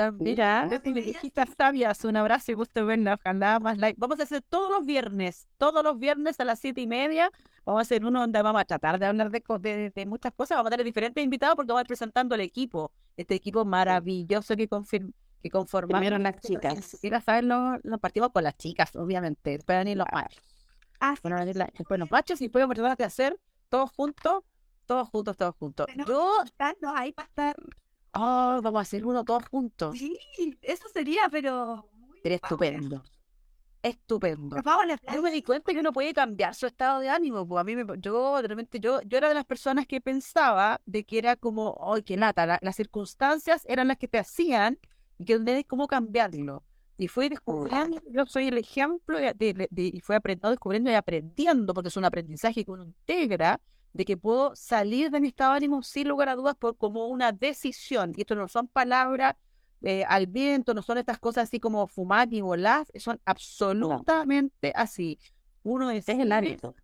[0.00, 0.30] También.
[0.32, 0.66] Mira.
[0.70, 3.14] Desde Viejistas Sabias, un abrazo y gusto verla.
[3.20, 3.96] Ojalá más like.
[4.00, 7.30] Vamos a hacer todos los viernes, todos los viernes a las siete y media.
[7.66, 10.32] Vamos a hacer uno donde vamos a tratar de hablar de, co- de, de muchas
[10.34, 10.56] cosas.
[10.56, 12.92] Vamos a tener diferentes invitados porque vamos a ir presentando el equipo.
[13.16, 16.00] Este equipo maravilloso que, confirm- que conformamos.
[16.00, 16.98] Primero las chicas.
[17.82, 19.50] Lo partimos con las chicas, obviamente.
[19.50, 20.42] Después van ir los machos.
[21.00, 23.38] Ah, Van a venir la- después los machos y después vamos a tratar de hacer
[23.68, 24.42] todos juntos,
[24.86, 25.86] todos juntos, todos juntos.
[25.86, 26.04] Bueno.
[26.06, 26.44] Yo,
[26.80, 27.56] no hay para estar.
[28.14, 29.96] Oh, vamos a hacer uno todos juntos.
[29.98, 30.18] Sí,
[30.62, 31.88] eso sería, pero.
[32.22, 33.02] Sería estupendo.
[33.82, 34.56] Estupendo.
[35.14, 37.48] Yo me di cuenta que uno puede cambiar su estado de ánimo.
[37.48, 40.80] Pues a mí, me, yo, de repente, yo, yo era de las personas que pensaba
[40.84, 42.44] de que era como, ¡ay, qué lata!
[42.44, 44.78] la- las circunstancias eran las que te hacían
[45.18, 46.62] y que no cómo cambiarlo.
[46.98, 50.94] Y fui descubriendo, yo soy el ejemplo de, de- de- y fui aprendiendo, descubriendo y
[50.94, 53.58] aprendiendo, porque es un aprendizaje que uno integra,
[53.92, 57.06] de que puedo salir de mi estado de ánimo sin lugar a dudas por como
[57.08, 58.12] una decisión.
[58.16, 59.36] Y esto no son palabras
[59.82, 65.18] eh, al viento, no son estas cosas así como fumar ni volar, son absolutamente así.
[65.62, 66.74] Uno es el hábito.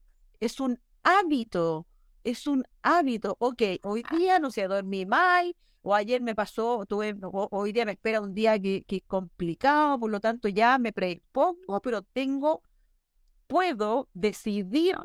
[0.40, 1.86] es un hábito,
[2.24, 3.36] es un hábito.
[3.40, 7.84] Ok, hoy día no sé, dormí mal, o ayer me pasó, tuve, o- hoy día
[7.84, 12.02] me espera un día que, que es complicado, por lo tanto ya me predispongo, pero
[12.02, 12.62] tengo,
[13.46, 14.96] puedo decidir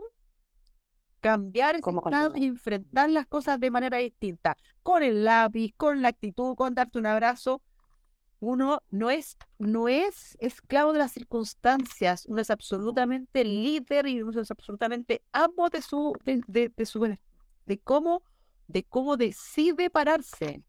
[1.21, 6.01] cambiar ese ¿Cómo estado y enfrentar las cosas de manera distinta, con el lápiz, con
[6.01, 7.61] la actitud, con darte un abrazo.
[8.39, 14.41] Uno no es, no es esclavo de las circunstancias, uno es absolutamente líder y uno
[14.41, 17.01] es absolutamente amo de su, de, de- de su,
[17.65, 18.23] de cómo,
[18.67, 20.63] de cómo decide pararse.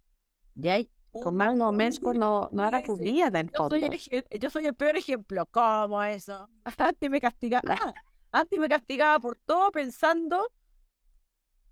[0.55, 4.67] Y hay Con más no no, no era día del yo soy, el, yo soy
[4.67, 5.47] el peor ejemplo.
[5.47, 6.51] ¿Cómo eso?
[6.79, 7.95] Antes me castigaba, ah,
[8.33, 10.49] antes me castigaba por todo pensando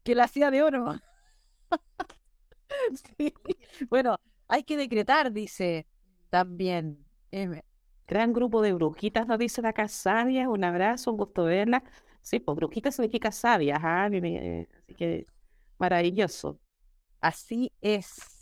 [0.03, 0.95] que la hacía de oro.
[3.19, 3.33] Sí.
[3.89, 4.17] Bueno,
[4.49, 5.87] hay que decretar, dice
[6.31, 7.05] también.
[7.33, 7.63] M.
[8.07, 10.49] Gran grupo de brujitas, nos dice la sabia.
[10.49, 11.83] Un abrazo, un gusto verla.
[12.23, 15.27] Sí, pues brujita significa sabias, eh, Así que
[15.79, 16.59] maravilloso.
[17.21, 18.40] Así es.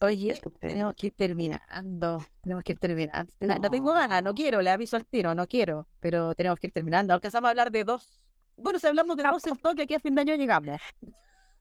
[0.00, 2.18] Oye, tenemos que ir terminando.
[2.42, 3.32] Tenemos que ir terminando.
[3.40, 5.86] No, no tengo ganas, no quiero, le aviso al tiro, no quiero.
[6.00, 7.14] Pero tenemos que ir terminando.
[7.14, 8.20] Alcanzamos a hablar de dos.
[8.56, 10.80] Bueno, si hablamos de dos, en toque aquí a fin de año llegamos.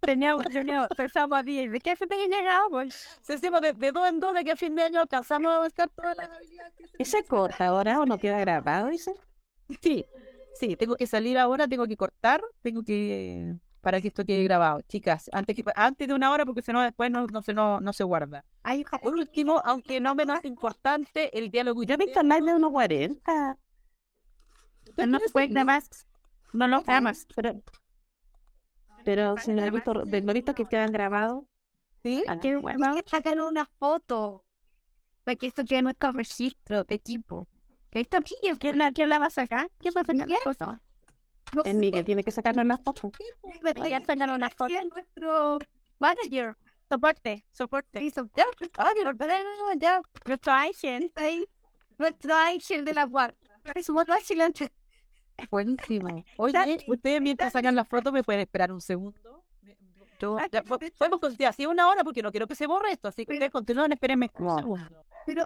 [0.01, 2.93] Teníamos, teníamos, pensamos a ¿de qué se te llegamos?
[3.21, 5.55] Si decimos de, de dos en dos, de aquí a fin de año alcanzamos a
[5.55, 6.73] abarcar todas las habilidades.
[6.75, 9.13] que se- ¿Y se corta ahora o no queda grabado, dice?
[9.81, 10.05] Sí,
[10.55, 14.81] sí, tengo que salir ahora, tengo que cortar, tengo que para que esto quede grabado.
[14.87, 17.81] Chicas, antes que antes de una hora, porque si no después no, no se no,
[17.81, 18.45] no se guarda.
[18.63, 21.83] Hay, por último, aunque no menos importante, el diálogo.
[21.83, 23.57] Yo he visto live de 1.40.
[25.05, 25.83] No se puede grabar.
[26.53, 27.27] No lo grabas.
[27.35, 27.61] Pero,
[29.03, 31.43] pero si no he visto, no he visto que quedan grabados.
[32.03, 32.23] ¿Sí?
[32.27, 32.95] Ah, Qué hueva.
[33.05, 34.45] sacar una foto
[35.25, 37.49] para que esto quede en nuestro registro de equipo.
[37.91, 38.07] Que
[38.41, 39.69] bien, ¿Quién la, quién la va a sacar?
[39.77, 40.79] ¿Quién va a sacar la foto?
[41.55, 43.11] No Es Miguel, tiene que sacarnos las fotos.
[43.61, 44.73] Voy a sacar una foto.
[44.73, 45.59] sé, nuestro
[45.99, 46.55] manager.
[46.89, 48.11] Soporte, soporte.
[48.35, 48.45] Ya,
[48.77, 50.51] ah, pero, pero, no, ya, Nuestro
[51.15, 51.47] ahí.
[51.97, 53.37] Nuestro ángel de la guardia.
[53.73, 54.69] Es un otro ángel antes.
[55.49, 56.23] Buenísimo.
[56.37, 59.43] Oye, ustedes mientras sacan la foto me pueden esperar un segundo.
[60.19, 63.07] Yo, ya, po- podemos continuar así una hora porque no quiero que se borre esto,
[63.09, 64.55] así que ustedes continúen, espérenme un No.
[64.57, 65.05] segundo.
[65.25, 65.45] Pero,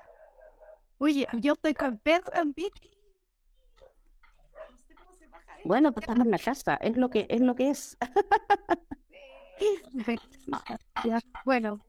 [0.97, 2.70] oye, yo estoy con Pedro también.
[5.68, 7.41] Bueno, pues estamos en la casa, es lo que es.
[7.41, 7.97] Lo que es.
[11.45, 11.84] Bueno,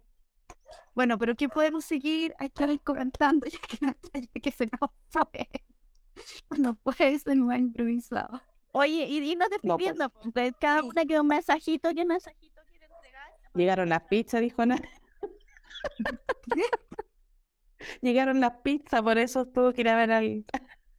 [0.95, 3.47] bueno, pero ¿qué podemos seguir estar ahí comentando?
[3.81, 5.49] Ya que, ya que se nos fue.
[6.59, 8.41] No puede ser más improvisado.
[8.73, 10.11] Oye, y dinos despidiendo.
[10.35, 11.91] De cada una que un mensajito.
[11.95, 13.33] ¿Qué mensajito quiere entregar?
[13.55, 14.81] Llegaron las pizzas, dijo Ana.
[18.01, 20.45] Llegaron las pizzas, por eso tuvo que ir a ver al.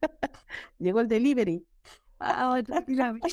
[0.78, 1.66] Llegó el delivery.
[2.20, 3.28] Ah, otra pirámide.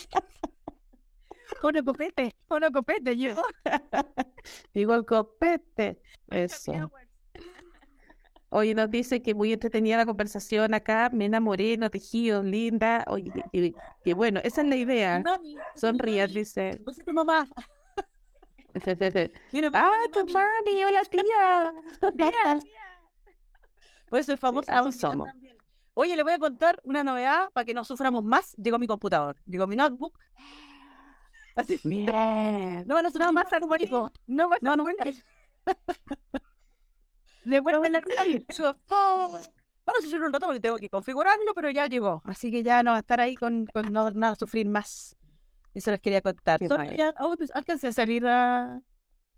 [1.63, 2.35] Uno copete.
[2.49, 3.35] Uno copete, yo.
[4.73, 6.01] Llegó el copete.
[6.29, 6.91] Eso.
[8.49, 11.09] Oye, nos dice que muy entretenida la conversación acá.
[11.11, 13.03] Me enamoré, no tejidos, linda.
[13.07, 13.31] Oye,
[14.03, 15.21] que, bueno, esa es la idea.
[15.75, 16.77] Sonrías, dice.
[16.77, 17.47] ¿dónde está tu mamá?
[19.73, 20.83] ¡Ah, tu mami!
[20.83, 21.73] ¡Hola, tía!
[24.09, 24.79] Pues soy famosa.
[24.79, 25.27] Así por somos.
[25.27, 25.56] también.
[25.99, 28.53] Oye, le voy a contar una novedad para que no suframos más.
[28.57, 30.19] Llegó mi computador, llegó mi notebook.
[31.55, 31.79] Así.
[31.83, 32.85] Bien.
[32.85, 34.11] No van a sonar más armónico.
[34.27, 34.85] No, no, no.
[37.45, 37.99] Le vuelvo a la
[38.89, 39.39] oh,
[39.85, 42.21] Vamos a hacer un rato porque tengo que configurarlo, pero ya llegó.
[42.25, 45.17] Así que ya no va a estar ahí con, con no, no sufrir más.
[45.73, 46.59] Eso les quería contar.
[46.95, 48.79] Ya- oh, pues, alcancé a salir a.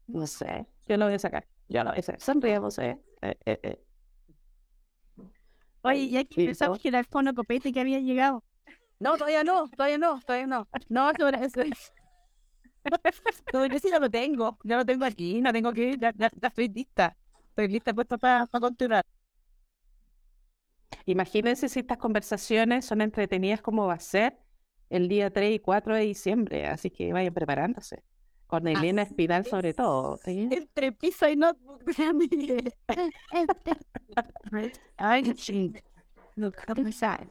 [0.08, 0.68] No sé.
[0.90, 1.48] Yo lo voy a sacar.
[1.70, 2.20] Yo lo voy a sacar.
[2.20, 3.00] Sonríamos, eh.
[3.22, 3.86] Eh, eh, eh.
[5.82, 8.44] Oye, y aquí Sí, pensamos que era el fono copete que había llegado.
[9.00, 10.68] No, todavía no, todavía no, todavía no.
[10.90, 11.62] No, eso era eso.
[11.62, 11.94] es-
[13.54, 16.48] No, ese ya lo tengo, ya lo tengo aquí, no tengo que, ya, ya, ya
[16.48, 17.16] estoy lista.
[17.50, 19.06] Estoy lista puesta para continuar.
[21.06, 24.38] Imagínense si estas conversaciones son entretenidas como va a ser
[24.90, 26.68] el día 3 y 4 de diciembre.
[26.68, 28.04] Así que vayan preparándose.
[28.50, 30.18] Con Elena Espinal sobre todo.
[30.18, 30.50] ¿sí?
[30.52, 32.74] Entre pizza y notebook de.
[34.98, 35.74] Ay, sí.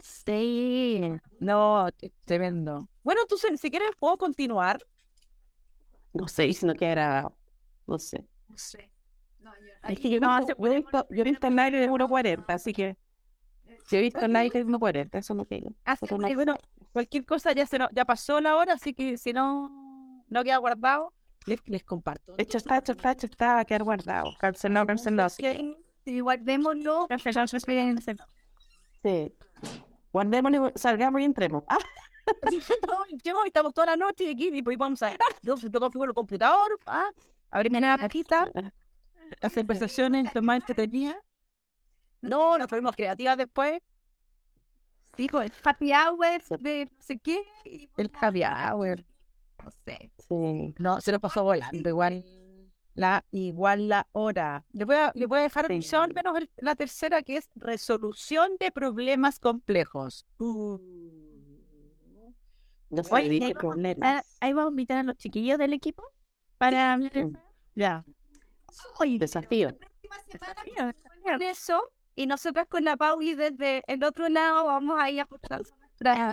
[0.02, 1.12] Sí.
[1.40, 1.88] No,
[2.24, 2.88] tremendo.
[3.02, 4.78] Bueno, entonces, si quieres, puedo continuar.
[6.12, 7.36] No sé, si no grabado.
[7.86, 8.24] No sé.
[8.48, 8.90] No sé.
[9.40, 11.90] No, yo- Es que yo, no, yo he visto, yo he visto el aire de
[11.90, 12.96] 1.40, así que
[13.90, 15.72] yo he visto el aire de 1.40, eso no tengo.
[15.84, 16.56] Así que, no- bueno,
[16.92, 19.87] cualquier cosa ya se no- ya pasó la hora, así que si no,
[20.28, 21.12] no queda guardado,
[21.46, 22.34] les, les comparto.
[22.38, 24.32] Hecho está, hecho está, hecho está, va a quedar guardado.
[24.38, 25.28] Cancelado, cancelado.
[25.30, 27.06] Sí, sí, guardémoslo.
[29.02, 29.32] Sí.
[30.12, 31.64] Guardémoslo, y salgamos y entremos.
[31.68, 31.78] Ah,
[33.24, 37.10] llegó, estamos toda la noche aquí y pues vamos a te configuro el computador, ah,
[37.50, 38.50] abrirme la patita,
[39.40, 41.16] las conversaciones son más entretenidas.
[42.20, 43.80] No, nos fuimos creativas después.
[45.16, 47.44] Dijo el happy hour de no sé qué.
[47.96, 49.04] El happy hour.
[49.64, 50.10] No sé.
[50.28, 50.74] sí.
[50.78, 52.24] No, se nos pasó volando igual
[52.94, 54.64] la, igual la hora.
[54.72, 55.76] Le voy a, le voy a dejar Sí.
[55.76, 60.26] opción al menos el- la tercera que es resolución de problemas complejos.
[62.90, 63.98] No sé, Oye, dije ahí problemas.
[64.02, 66.02] Ah, Ahí vamos a invitar a los chiquillos del equipo
[66.56, 66.98] para
[67.74, 68.04] Ya.
[68.98, 69.76] Oye, Desafío.
[71.22, 71.92] con eso.
[72.16, 75.68] Y nosotras con la Pau y desde el otro lado vamos a ir ajustando.
[76.00, 76.32] nuestra-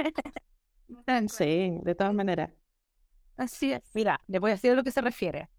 [1.30, 2.52] Sí, de todas maneras.
[3.38, 3.84] Así es.
[3.94, 5.50] Mira, le voy a decir a lo que se refiere.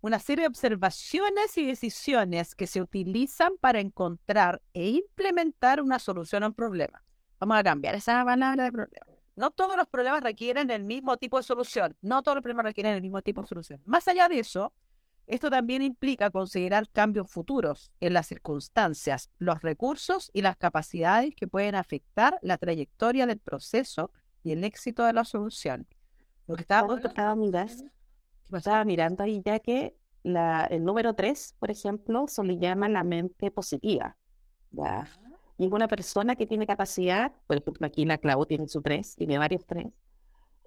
[0.00, 6.44] Una serie de observaciones y decisiones que se utilizan para encontrar e implementar una solución
[6.44, 7.02] a un problema.
[7.40, 9.06] Vamos a cambiar esa palabra de problema.
[9.34, 11.96] No todos los problemas requieren el mismo tipo de solución.
[12.00, 13.82] No todos los problemas requieren el mismo tipo de solución.
[13.84, 14.72] Más allá de eso,
[15.26, 21.48] esto también implica considerar cambios futuros en las circunstancias, los recursos y las capacidades que
[21.48, 24.12] pueden afectar la trayectoria del proceso
[24.44, 25.86] y el éxito de la solución.
[26.46, 27.84] Lo que estaba Estaba, estaba mirando,
[28.52, 33.04] estaba mirando ahí ya que la, el número 3, por ejemplo, se le llama la
[33.04, 34.16] mente positiva.
[34.70, 35.08] ¿ya?
[35.58, 39.14] Y es una persona que tiene capacidad, por ejemplo, aquí la Clau tiene su 3,
[39.16, 39.86] tiene varios 3,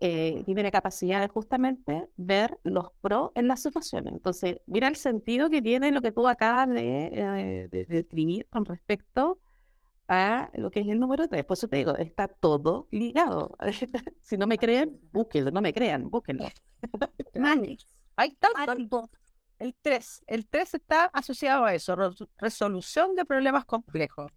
[0.01, 4.13] eh, tiene la capacidad de justamente ver los pros en las situaciones.
[4.13, 8.47] Entonces, mira el sentido que tiene lo que tú acabas de, eh, de- de escribir
[8.49, 9.39] con respecto
[10.10, 11.45] a lo que es el número 3.
[11.45, 13.55] Por eso te digo, está todo ligado.
[14.22, 16.45] si no me creen, búsquenlo, no me crean, búsquenlo.
[18.16, 18.49] Ahí está,
[19.60, 20.24] el 3.
[20.28, 24.32] El 3 está asociado a eso, res- resolución de problemas complejos.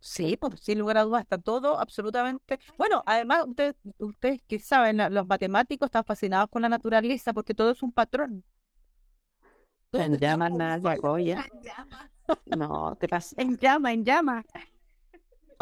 [0.00, 2.58] Sí, pues sin lugar a dudas está todo absolutamente.
[2.76, 7.70] Bueno, además, ustedes, ustedes que saben, los matemáticos están fascinados con la naturaleza porque todo
[7.70, 8.44] es un patrón.
[9.92, 11.36] En llamas, nada, fire, oye.
[12.46, 13.36] No, te pasa.
[13.38, 14.44] En llama, en llama.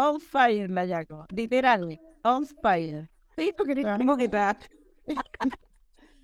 [0.01, 1.26] On fire, la Yaco.
[1.30, 3.11] Literal, on fire.
[3.36, 4.57] Sí, porque ¿Cómo que tal?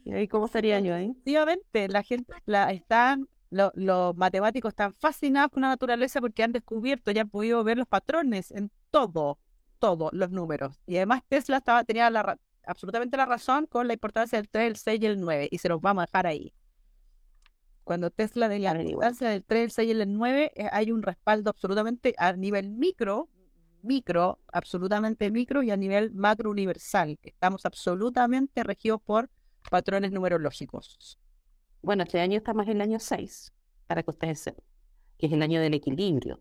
[0.05, 1.11] ¿Y cómo sería yo ahí?
[1.11, 6.53] efectivamente la gente la están lo- los matemáticos están fascinados con la naturaleza porque han
[6.53, 9.39] descubierto y han podido ver los patrones en todo,
[9.79, 10.81] todos los números.
[10.87, 14.77] Y además Tesla estaba, tenía la, absolutamente la razón con la importancia del 3, el
[14.77, 16.53] 6 y el 9, y se los vamos a dejar ahí.
[17.85, 21.03] Cuando Tesla de la importancia del 3, el 6 y el 9, eh, hay un
[21.03, 23.29] respaldo absolutamente a nivel micro,
[23.83, 27.19] micro, absolutamente micro, y a nivel macro universal.
[27.23, 29.31] Estamos absolutamente regidos por
[29.71, 31.19] patrones numerológicos.
[31.83, 33.53] Bueno, este año estamos en el año 6,
[33.87, 34.65] para que ustedes sepan,
[35.19, 36.41] que es el año del equilibrio,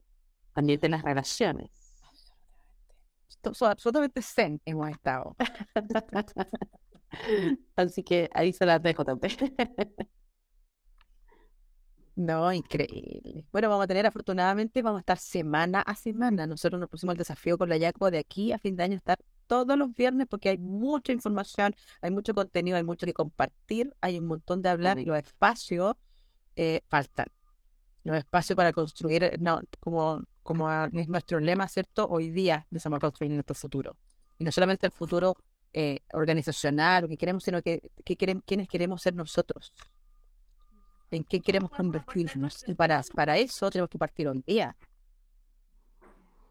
[0.54, 1.72] también de las relaciones.
[3.54, 5.36] So- absolutamente zen hemos estado.
[7.76, 9.34] Así que ahí se las dejo también.
[12.16, 13.46] No, increíble.
[13.52, 16.48] Bueno, vamos a tener afortunadamente, vamos a estar semana a semana.
[16.48, 19.20] Nosotros nos pusimos el desafío con la Yaco de aquí a fin de año estar
[19.48, 24.18] todos los viernes porque hay mucha información, hay mucho contenido, hay mucho que compartir, hay
[24.18, 25.96] un montón de hablar y los espacios
[26.56, 27.28] eh, faltan.
[28.04, 32.08] Los espacios para construir, eh, no, como, como es nuestro lema, ¿cierto?
[32.08, 33.98] Hoy día empezamos a construir nuestro futuro.
[34.38, 35.36] Y no solamente el futuro
[35.74, 39.74] eh, organizacional, lo que queremos, sino que, que queremos, quiénes queremos ser nosotros.
[41.12, 42.68] En qué queremos convertirnos.
[42.68, 44.76] Y para, para eso tenemos que partir hoy día.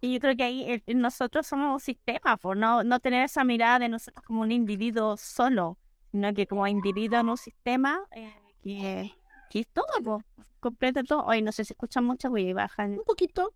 [0.01, 3.43] Y yo creo que ahí eh, nosotros somos un sistema, por no, no tener esa
[3.43, 5.79] mirada de nosotros como un individuo solo,
[6.13, 8.33] sino que como individuo en un sistema eh,
[8.63, 9.13] que,
[9.51, 10.23] que es todo, po,
[10.61, 11.25] completa todo.
[11.25, 12.91] Hoy no sé si escuchan mucho, a bajar.
[12.91, 13.55] Un poquito,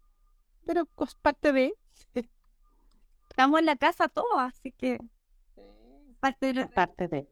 [0.64, 1.74] pero es parte de.
[3.28, 4.98] Estamos en la casa todos, así que
[6.18, 7.28] Parte de- Parte de.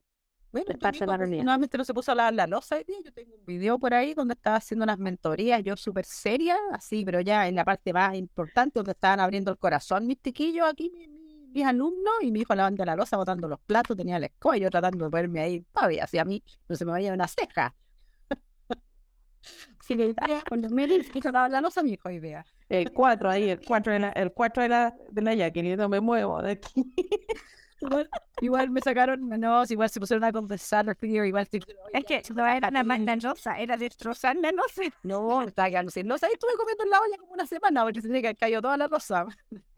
[0.64, 1.44] Bueno, Es parte de la realidad.
[1.44, 2.96] nuevamente no se puso a lavar la hoy día.
[3.04, 7.04] Yo tengo un video por ahí donde estaba haciendo unas mentorías, yo súper seria, así,
[7.04, 10.90] pero ya en la parte más importante, donde estaban abriendo el corazón mis tiquillos aquí,
[10.94, 14.26] mi- mi- mis alumnos, y mi hijo lavando la loza, botando los platos, tenía la
[14.26, 17.12] escoba, y yo tratando de ponerme ahí, pavi, así a mí, no se me vaya
[17.12, 17.74] una ceja.
[19.84, 20.14] Si le
[20.48, 22.44] con los medios, hijo lavar la loza, mi hijo, y vea.
[22.68, 25.76] El 4 ahí, el 4 de la, el 4 de la, de la Jackie, ni
[25.76, 26.72] no me muevo de aquí.
[27.86, 28.08] Igual,
[28.40, 31.60] igual me sacaron, no, igual se pusieron a conversar, igual se-
[31.92, 34.92] es que no era una manga rosa, era destrozarme, no sé.
[35.02, 36.28] No, estaba quedando sin losa.
[36.28, 38.88] Y estuve comiendo en la olla como una semana porque se que cayó toda la
[38.88, 39.26] rosa.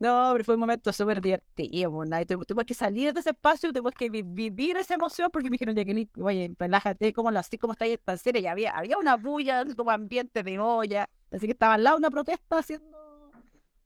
[0.00, 2.04] No, pero fue un momento súper divertido.
[2.04, 5.28] nada, y tuve- Tuvimos que salir de ese espacio, tuvimos que vi- vivir esa emoción
[5.32, 8.40] porque me dijeron, Jacqueline, oye, relájate, como así como está ahí tan seria.
[8.42, 11.08] Y había, había una bulla, como ambiente de olla.
[11.32, 12.96] Así que estaba al lado una protesta haciendo,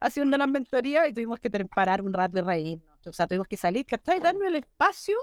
[0.00, 2.91] haciendo la mentoría y tuvimos que parar un rato y reírnos.
[3.06, 4.20] O sea, tuvimos que salir, ¿cachai?
[4.20, 5.16] Darnos el espacio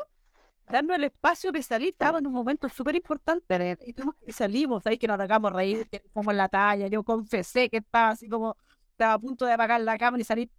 [0.70, 3.78] darnos el espacio de salir, estaba en un momento súper importante.
[3.86, 6.88] Y tuvimos que salimos, ahí que nos hagamos reír, que fuimos la talla.
[6.88, 8.56] Yo confesé que estaba así como,
[8.92, 10.50] estaba a punto de apagar la cámara y salir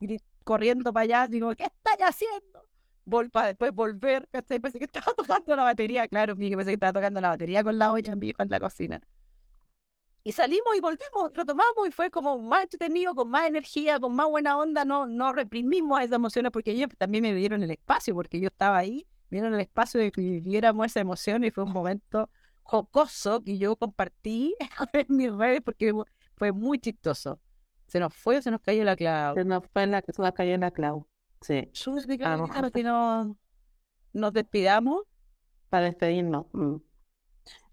[0.45, 1.29] corriendo para allá.
[1.29, 2.67] Digo, ¿qué estáis haciendo?
[3.05, 4.61] Vol para después volver, ¿cachai?
[4.61, 7.79] Pensé que estaba tocando la batería, claro, que pensé que estaba tocando la batería con
[7.79, 9.01] la olla en vivo en la cocina.
[10.23, 14.29] Y salimos y volvimos, retomamos y fue como más entretenido, con más energía, con más
[14.29, 18.39] buena onda, no, no reprimimos esas emociones porque ellos también me dieron el espacio, porque
[18.39, 21.73] yo estaba ahí, me dieron el espacio de que viviéramos esa emoción y fue un
[21.73, 22.29] momento
[22.63, 24.55] jocoso que yo compartí
[24.93, 25.93] en mis redes porque
[26.37, 27.41] fue muy chistoso.
[27.87, 29.41] Se nos fue o se nos cayó la clave.
[29.41, 31.07] Se nos fue en la, se nos cayó en la clau.
[31.41, 31.71] Sí,
[32.21, 32.51] Vamos.
[32.51, 33.37] para que no
[34.13, 35.03] nos despidamos.
[35.71, 36.47] para despedirnos.
[36.53, 36.77] mm.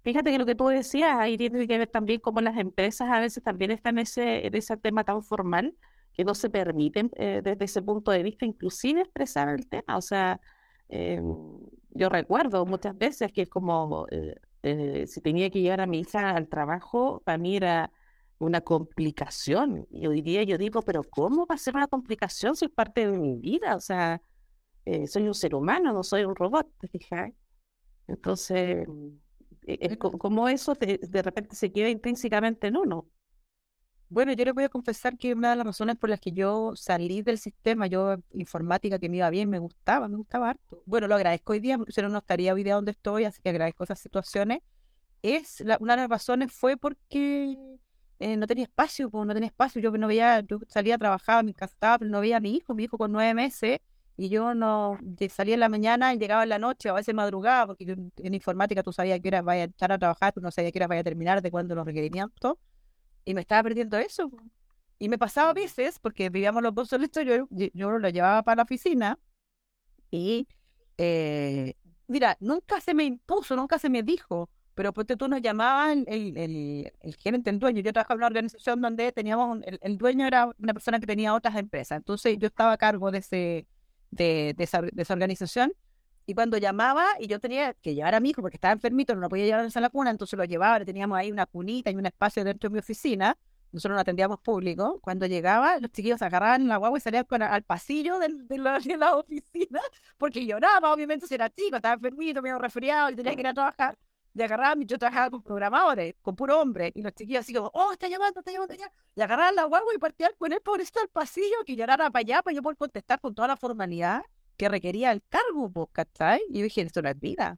[0.07, 3.19] Fíjate que lo que tú decías ahí tiene que ver también cómo las empresas a
[3.19, 5.75] veces también están en ese, en ese tema tan formal
[6.13, 9.97] que no se permiten eh, desde ese punto de vista inclusive expresar el tema.
[9.97, 10.39] O sea,
[10.87, 11.21] eh,
[11.89, 15.99] yo recuerdo muchas veces que es como eh, eh, si tenía que llevar a mi
[15.99, 17.91] hija al trabajo, para mí era
[18.39, 19.87] una complicación.
[19.91, 23.11] Y hoy día yo digo, pero ¿cómo va a ser una complicación si es parte
[23.11, 23.75] de mi vida?
[23.75, 24.21] O sea,
[24.85, 27.31] eh, soy un ser humano, no soy un robot, ¿te fijas?
[28.07, 28.87] Entonces,
[29.67, 33.07] eh, co- como eso te- de repente se queda intrínsecamente en uno.
[34.09, 36.73] Bueno, yo les voy a confesar que una de las razones por las que yo
[36.77, 40.81] salí del sistema, yo informática que me iba bien, me gustaba, me gustaba harto.
[40.85, 43.41] Bueno, lo agradezco hoy día porque si no, no estaría hoy día donde estoy, así
[43.41, 44.59] que agradezco esas situaciones.
[45.23, 47.57] Es la- una de las razones fue porque
[48.19, 49.81] eh, no tenía espacio, pues no tenía espacio.
[49.81, 52.85] Yo no veía, yo salía, trabajaba, me encantaba, pero no veía a mi hijo, mi
[52.85, 53.79] hijo con nueve meses,
[54.17, 54.97] y yo no
[55.29, 58.33] salía en la mañana y llegaba en la noche, a veces madrugaba, porque yo en
[58.33, 60.87] informática tú sabías que hora vaya a estar a trabajar, pero no sabía que hora
[60.87, 62.55] vaya a terminar, de cuándo los requerimientos
[63.25, 64.31] y me estaba perdiendo eso.
[64.99, 68.57] Y me pasaba a veces, porque vivíamos los dos solitos, yo, yo, lo llevaba para
[68.57, 69.19] la oficina
[70.11, 70.47] y,
[70.97, 71.75] eh,
[72.07, 76.37] mira, nunca se me impuso, nunca se me dijo, pero pues tú nos llamaban el,
[76.37, 77.81] el, el gerente, el dueño.
[77.81, 81.07] Yo trabajaba en una organización donde teníamos, un- el, el dueño era una persona que
[81.07, 83.67] tenía otras empresas, entonces yo estaba a cargo de, ese,
[84.11, 85.73] de, de esa, de esa organización.
[86.25, 89.21] Y cuando llamaba y yo tenía que llevar a mi hijo porque estaba enfermito, no
[89.21, 91.95] lo podía llevar a la cuna, entonces lo llevaba, le teníamos ahí una cunita y
[91.95, 93.37] un espacio dentro de mi oficina.
[93.71, 94.99] Nosotros no atendíamos público.
[95.01, 98.97] Cuando llegaba, los chiquillos agarraban la guagua y salían al pasillo del- de, la, de
[98.97, 99.79] la oficina
[100.17, 103.53] porque lloraba, obviamente, si era chico, estaba enfermito, medio resfriado y tenía que ir a
[103.53, 103.97] trabajar.
[104.37, 107.91] Y agarraban, yo trabajaba con programadores, con puro hombre, y los chiquillos así como, oh,
[107.91, 108.91] está llamando, está llamando ya.
[109.15, 112.21] Y agarraban la guagua y partían con él por esto al pasillo, que llorara para
[112.21, 114.21] allá, para yo poder contestar con toda la formalidad
[114.55, 116.41] que requería el cargo, ¿cachai?
[116.49, 117.57] Y yo dije, esto no es vida.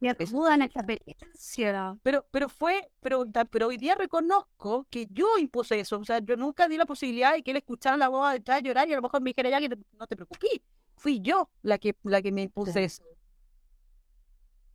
[0.00, 1.98] Me ayudan a esta experiencia.
[2.02, 5.98] Pero, pero fue, pero, pero hoy día reconozco que yo impuse eso.
[5.98, 8.88] O sea, yo nunca di la posibilidad de que él escuchara la voz detrás llorar
[8.88, 10.60] y a lo mejor me dijera ya que no te preocupes.
[10.96, 13.02] Fui yo la que, la que me impuse eso.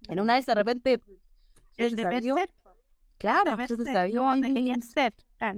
[0.08, 1.02] En una vez de repente,
[1.78, 2.50] El deber ser.
[3.18, 5.14] claro, deber entonces ser, salió no debería ser.
[5.40, 5.54] Ah,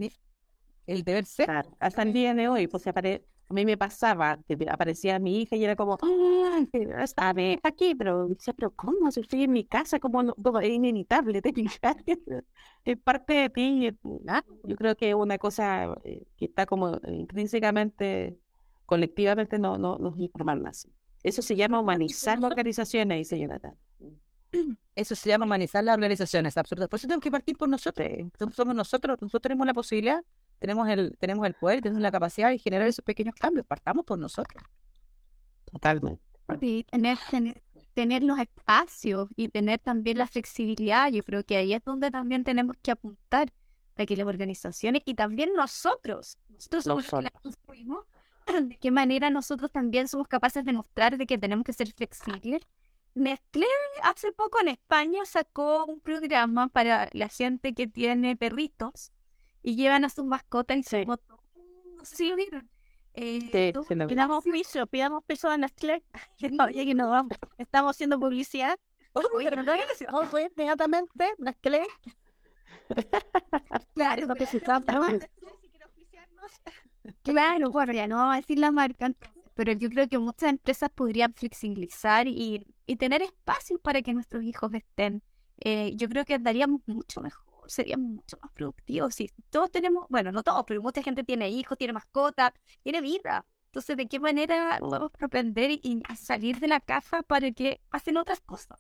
[0.87, 1.45] el deber ser.
[1.47, 4.39] Claro, hasta el día de hoy, pues apare- a mí me pasaba
[4.69, 7.93] aparecía mi hija y era como, ¡ay, pero esta vez aquí!
[7.95, 9.11] Pero decía, pero ¿cómo?
[9.11, 10.33] Si estoy en mi casa, ¿cómo no?
[10.35, 11.53] Como es inevitable, te?
[12.85, 13.89] Es parte de ti.
[14.27, 18.37] ah, Yo creo que es una cosa eh, que está como intrínsecamente,
[18.85, 20.89] colectivamente, no, no nos informan así.
[21.23, 23.59] Eso se llama humanizar la organización ahí, señora.
[24.95, 26.89] Eso se llama humanizar las organizaciones, absolutamente.
[26.89, 28.07] Por eso tenemos que partir por nosotros.
[28.53, 30.23] Somos nosotros, nosotros tenemos la posibilidad,
[30.59, 33.65] tenemos el, tenemos el poder, tenemos la capacidad de generar esos pequeños cambios.
[33.65, 34.63] Partamos por nosotros.
[35.65, 36.21] Totalmente.
[36.59, 37.61] Sí, tener, tener,
[37.93, 41.11] tener los espacios y tener también la flexibilidad.
[41.11, 43.51] Yo creo que ahí es donde también tenemos que apuntar
[43.97, 48.05] a que las organizaciones y también nosotros, nosotros somos los que las construimos,
[48.69, 52.61] de qué manera nosotros también somos capaces de mostrar de que tenemos que ser flexibles.
[53.15, 53.65] Nestlé
[54.03, 59.11] hace poco en España sacó un programa para la gente que tiene perritos
[59.63, 60.97] y llevan a sus mascotas y Sí.
[60.97, 61.39] sus motos.
[61.97, 62.69] No sé si lo vieron.
[63.13, 63.39] Eh,
[63.73, 64.07] Sí, sí lo.
[64.07, 66.03] Pidamos piso, pidamos piso a Nestlé.
[66.51, 67.37] No, ya que no vamos.
[67.57, 68.77] Estamos haciendo publicidad.
[69.13, 70.05] Pero no es así.
[70.11, 71.87] Oh, inmediatamente, Nestlé.
[73.95, 74.99] Claro, porque se trata-
[77.23, 80.49] Claro, bueno, ya no vamos a decir la marca, entonces, pero yo creo que muchas
[80.49, 85.23] empresas podrían flexibilizar y, y tener espacios para que nuestros hijos estén.
[85.61, 89.15] Eh, yo creo que andaríamos mucho mejor, seríamos mucho más productivos.
[89.15, 92.51] Si todos tenemos, bueno, no todos, pero mucha gente tiene hijos, tiene mascotas,
[92.83, 93.45] tiene vida.
[93.67, 98.41] Entonces, ¿de qué manera podemos propender y, salir de la caja para que pasen otras
[98.41, 98.79] cosas?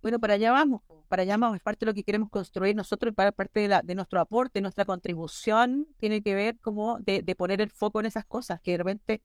[0.00, 3.14] Bueno, para allá vamos, para allá vamos, es parte de lo que queremos construir nosotros,
[3.14, 7.34] para parte de, la, de nuestro aporte, nuestra contribución, tiene que ver como de, de
[7.36, 9.22] poner el foco en esas cosas que de repente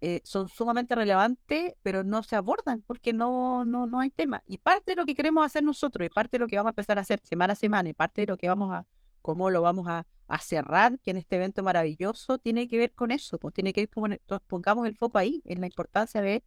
[0.00, 4.42] eh, son sumamente relevantes, pero no se abordan porque no, no, no hay tema.
[4.46, 6.72] Y parte de lo que queremos hacer nosotros, y parte de lo que vamos a
[6.72, 8.86] empezar a hacer semana a semana, y parte de lo que vamos a,
[9.22, 10.06] cómo lo vamos a,
[10.40, 14.46] cerrar, que en este evento maravilloso, tiene que ver con eso, pues tiene que entonces
[14.46, 16.44] pongamos el foco ahí, en la importancia de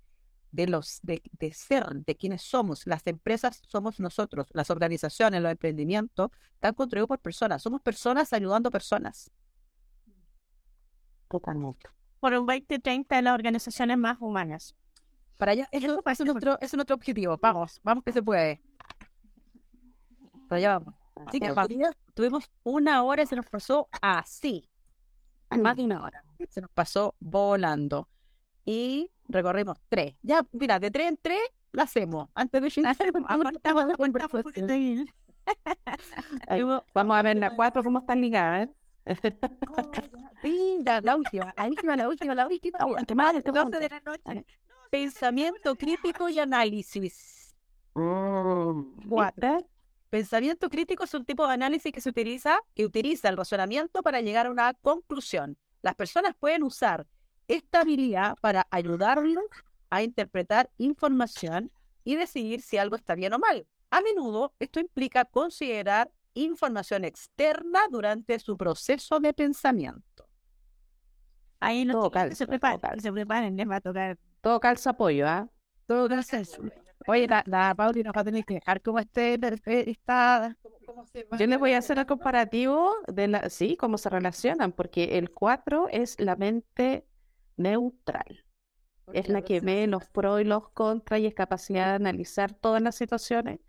[0.51, 2.85] de los de, de ser, de quienes somos.
[2.85, 7.61] Las empresas somos nosotros, las organizaciones, los emprendimientos están construidos por personas.
[7.61, 9.31] Somos personas ayudando a personas.
[11.29, 12.00] Totalmente.
[12.21, 14.75] Por un 2030 de las organizaciones más humanas.
[15.37, 17.37] Para allá, eso, eso es nuestro, eso es nuestro objetivo.
[17.41, 18.61] Vamos, vamos que se puede.
[20.47, 20.95] Para allá vamos.
[21.25, 21.51] Así que
[22.13, 24.69] tuvimos una hora y se nos pasó así.
[25.49, 26.23] Más de una hora.
[26.49, 28.07] Se nos pasó volando.
[28.65, 30.15] Y recorrimos tres.
[30.21, 31.41] Ya, mira, de tres en tres
[31.71, 32.29] la hacemos.
[32.35, 32.85] Antes de.
[36.47, 38.69] Ay, Vamos a ver las cuatro cómo están ligadas.
[40.43, 42.77] Linda, la última, la última, la última, la última.
[42.79, 44.45] Aguante, madre, te 12 de la noche.
[44.89, 47.55] Pensamiento crítico y análisis.
[47.93, 49.55] Mm, Cuatro.
[49.55, 49.69] ¿viste?
[50.09, 54.19] Pensamiento crítico es un tipo de análisis que se utiliza, que utiliza el razonamiento para
[54.19, 55.57] llegar a una conclusión.
[55.81, 57.07] Las personas pueden usar
[57.47, 59.45] esta habilidad para ayudarlos
[59.89, 61.71] a interpretar información
[62.03, 63.65] y decidir si algo está bien o mal.
[63.89, 70.27] A menudo esto implica considerar información externa durante su proceso de pensamiento.
[71.61, 73.01] Ahí los Todo calza, se preparen, calza.
[73.01, 74.17] se preparen, les va a tocar.
[74.41, 75.47] Todo calza apoyo, ¿ah?
[75.85, 76.59] Todo gracias.
[77.07, 79.39] Oye, la, la Pauli nos va a tener que dejar como este,
[79.89, 81.37] esta, ¿cómo, cómo se llama?
[81.37, 85.31] Yo les voy a hacer el comparativo de la, sí, cómo se relacionan, porque el
[85.31, 87.07] 4 es la mente
[87.57, 88.45] neutral.
[89.13, 92.81] Es la que ve los pros y los contras y es capacidad de analizar todas
[92.81, 93.59] las situaciones.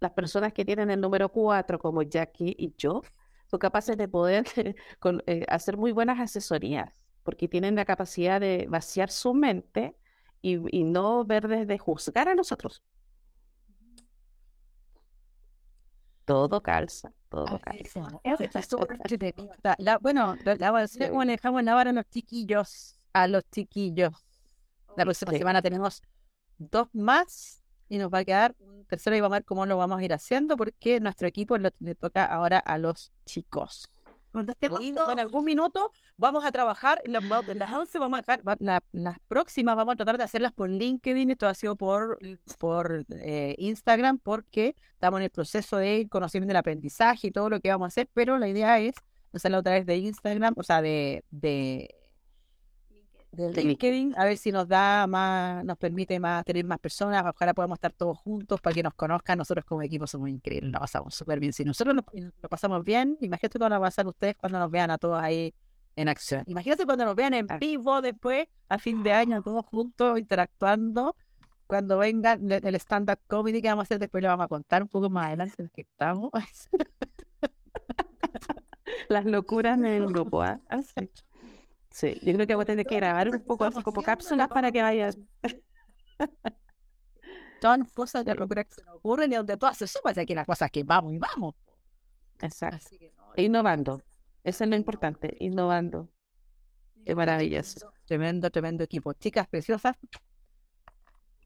[0.00, 3.02] Las personas que tienen el número 4, como Jackie y yo,
[3.46, 4.44] son capaces de poder
[5.00, 6.92] con- eh, hacer muy buenas asesorías,
[7.28, 9.94] porque tienen la capacidad de vaciar su mente
[10.40, 12.82] y, y no ver desde juzgar a nosotros.
[16.24, 18.08] Todo calza, todo calza.
[19.78, 22.98] La- bueno, la, decir cómo le dejamos la vara a los chiquillos.
[23.12, 24.14] A los chiquillos.
[24.96, 25.38] La próxima Sí.
[25.38, 26.00] semana tenemos
[26.56, 29.76] dos más y nos va a quedar un tercero y vamos a ver cómo lo
[29.76, 33.90] vamos a ir haciendo porque nuestro equipo lo- le toca ahora a los chicos.
[35.08, 39.18] Y en algún minuto vamos a trabajar, las, las 11 vamos a dejar, la- las
[39.26, 42.18] próximas vamos a tratar de hacerlas por LinkedIn, esto ha sido por,
[42.58, 47.60] por eh, Instagram, porque estamos en el proceso de conocimiento del aprendizaje y todo lo
[47.60, 48.94] que vamos a hacer, pero la idea es
[49.32, 51.94] hacerlo a través de Instagram, o sea, de, de,
[53.38, 57.24] de De LinkedIn, a ver si nos da más, nos permite más tener más personas,
[57.26, 60.80] ojalá podamos estar todos juntos para que nos conozcan, nosotros como equipo somos increíbles, la
[60.80, 62.04] pasamos súper bien, si nosotros lo,
[62.42, 65.54] lo pasamos bien, imagínate cómo van a pasar ustedes cuando nos vean a todos ahí
[65.96, 66.44] en acción.
[66.46, 71.16] Imagínate cuando nos vean en vivo después, a fin de año, todos juntos, interactuando,
[71.66, 74.88] cuando venga el stand-up comedy que vamos a hacer, después le vamos a contar un
[74.88, 76.30] poco más adelante de que estamos.
[79.08, 80.60] Las locuras en el grupo, ¿ah?
[80.96, 81.10] Sí.
[81.98, 84.70] Sí, yo creo que voy a tener que grabar un poco así como cápsulas para
[84.70, 85.14] que vayan.
[87.60, 90.46] Son cosas de locura que se nos ocurren y donde todas se suman, aquí las
[90.46, 91.56] cosas que vamos y vamos.
[92.40, 92.96] Exacto.
[93.34, 94.00] Innovando.
[94.44, 96.08] Eso es lo importante, innovando.
[97.04, 97.90] Qué maravilloso.
[98.04, 99.12] Tremendo, tremendo equipo.
[99.14, 99.96] Chicas preciosas,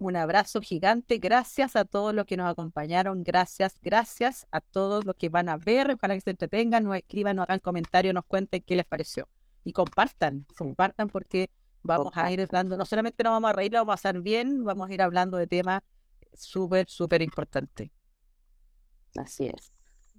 [0.00, 1.16] un abrazo gigante.
[1.16, 3.24] Gracias a todos los que nos acompañaron.
[3.24, 5.92] Gracias, gracias a todos los que van a ver.
[5.92, 9.26] Ojalá que se entretengan, nos escriban, nos hagan comentarios, nos cuenten qué les pareció.
[9.64, 11.50] Y compartan, compartan porque
[11.82, 14.64] vamos a ir hablando, no solamente nos vamos a reír, lo vamos a hacer bien,
[14.64, 15.82] vamos a ir hablando de temas
[16.34, 17.90] súper, súper importantes.
[19.16, 19.72] Así es.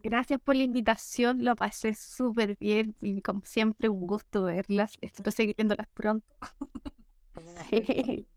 [0.04, 4.98] Gracias por la invitación, lo pasé súper bien y como siempre un gusto verlas.
[5.02, 6.28] Espero seguir viéndolas pronto.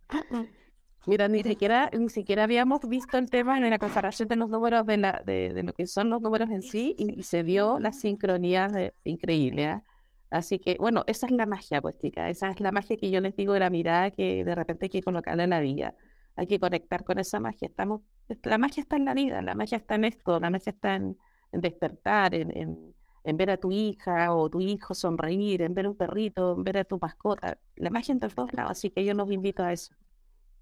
[1.07, 4.85] Mira, ni siquiera, ni siquiera habíamos visto el tema en la comparación de los números
[4.87, 7.79] de, la, de, de lo que son los números en sí y, y se vio
[7.79, 9.67] la sincronía de- increíble.
[9.67, 9.85] ¿ah?
[10.31, 12.31] Así que, bueno, esa es la magia, pues, chicas.
[12.31, 14.91] Esa es la magia que yo les digo de la mirada que de repente hay
[14.91, 15.95] que colocarla en la vida.
[16.37, 17.69] Hay que conectar con esa magia.
[17.69, 18.03] Estamos,
[18.43, 21.17] la magia está en la vida, la magia está en esto, la magia está en,
[21.53, 22.95] despertar, en,
[23.25, 26.79] en, ver a tu hija o tu hijo sonreír, en ver un perrito, en ver
[26.79, 27.59] a tu mascota.
[27.77, 29.95] La magia está en todos lados, así que yo los invito a eso,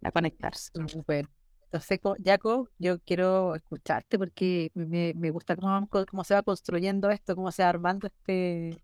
[0.02, 0.70] a conectarse.
[0.86, 1.28] Súper.
[1.66, 7.10] Entonces, co- Jaco, yo quiero escucharte porque me, me gusta cómo, cómo se va construyendo
[7.10, 8.80] esto, cómo se va armando este.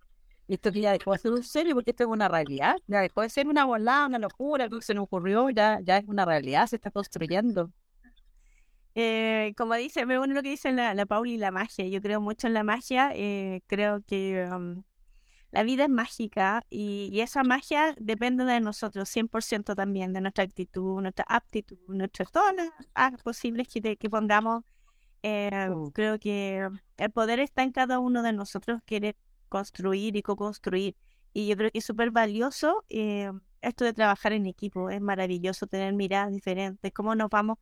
[0.55, 2.77] Esto que ya dejó de ser un serio, porque esto es una realidad.
[2.87, 5.99] Ya dejó de ser una volada, una locura, algo que se nos ocurrió, ya, ya
[5.99, 7.71] es una realidad, se está construyendo.
[8.95, 11.87] Eh, como dice, me uno lo que dice la, la Pauli, la magia.
[11.87, 13.13] Yo creo mucho en la magia.
[13.15, 14.83] eh, creo que um,
[15.53, 20.45] la vida es mágica y, y esa magia depende de nosotros, 100% también, de nuestra
[20.45, 22.55] actitud, nuestra aptitud, nuestras todas
[22.97, 24.65] las posibles que, te- que pongamos.
[25.23, 25.91] Eh, Mm.
[25.91, 26.69] creo que
[26.99, 29.17] el poder está en cada uno de nosotros, querer
[29.51, 30.97] construir y co-construir.
[31.35, 33.31] Y yo creo que es súper valioso eh,
[33.63, 34.91] esto de trabajar en equipo.
[34.91, 37.59] Es maravilloso tener miradas diferentes, cómo nos vamos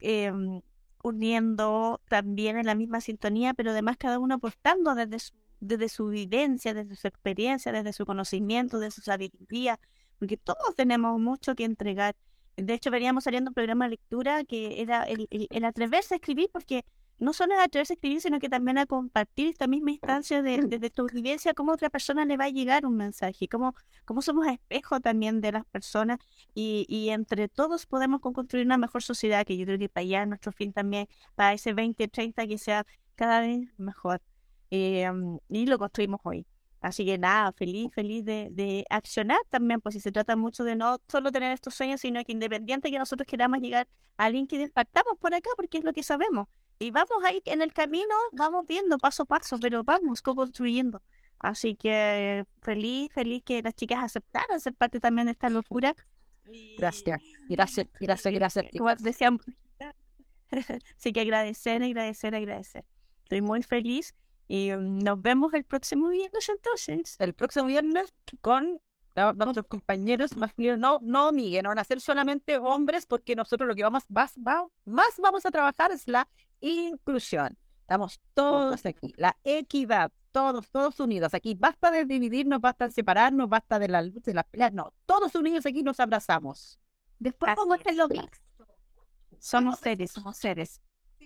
[0.00, 0.60] em,
[1.02, 6.08] uniendo también en la misma sintonía, pero además cada uno aportando desde su, desde su
[6.08, 9.78] vivencia, desde su experiencia, desde su conocimiento, desde su sabiduría,
[10.18, 12.14] porque todos tenemos mucho que entregar.
[12.56, 16.16] De hecho, veníamos saliendo un programa de lectura que era el, el- el atreverse a
[16.18, 16.84] escribir, porque
[17.18, 20.56] no solo es atreverse a escribir, sino que también a compartir esta misma instancia de,
[20.68, 23.74] desde tu vivencia, cómo a otra persona le va a llegar un mensaje, cómo,
[24.04, 26.18] cómo somos espejo también de las personas
[26.54, 30.22] y, y entre todos podemos construir una mejor sociedad, que yo creo que para allá
[30.22, 34.20] es nuestro fin también, para ese 2030 que sea cada vez mejor.
[34.70, 35.10] Eh,
[35.48, 36.46] y lo construimos hoy.
[36.80, 40.74] Así que nada, feliz, feliz de, de accionar también, pues si se trata mucho de
[40.74, 43.86] no solo tener estos sueños, sino que independiente que nosotros queramos llegar
[44.16, 46.48] a alguien que partamos por acá, porque es lo que sabemos.
[46.78, 51.00] Y vamos ahí en el camino, vamos viendo paso a paso, pero vamos co-construyendo.
[51.38, 55.94] Así que feliz, feliz que las chicas aceptaran ser parte también de esta locura.
[56.78, 58.66] Gracias, gracias, gracias, gracias.
[58.76, 58.96] como.
[60.98, 62.84] Así que agradecer, agradecer, agradecer.
[63.24, 64.14] Estoy muy feliz
[64.48, 67.16] Y mm, nos vemos el próximo viernes entonces.
[67.18, 68.80] El próximo viernes con
[69.14, 70.78] la- nuestros compañeros masculinos.
[70.78, 74.34] No, no, Miguel, no van a ser solamente hombres, porque nosotros lo que vamos más,
[74.36, 76.28] va- más vamos a trabajar es la
[76.62, 77.58] inclusión.
[77.80, 81.54] Estamos todos aquí, la equidad, todos, todos unidos aquí.
[81.54, 84.72] Basta de dividirnos, basta de separarnos, basta de la lucha, de las peleas.
[84.72, 86.78] No, todos unidos aquí nos abrazamos.
[87.18, 88.66] Después a hacer lo mixto.
[89.38, 90.80] Somos seres, somos seres.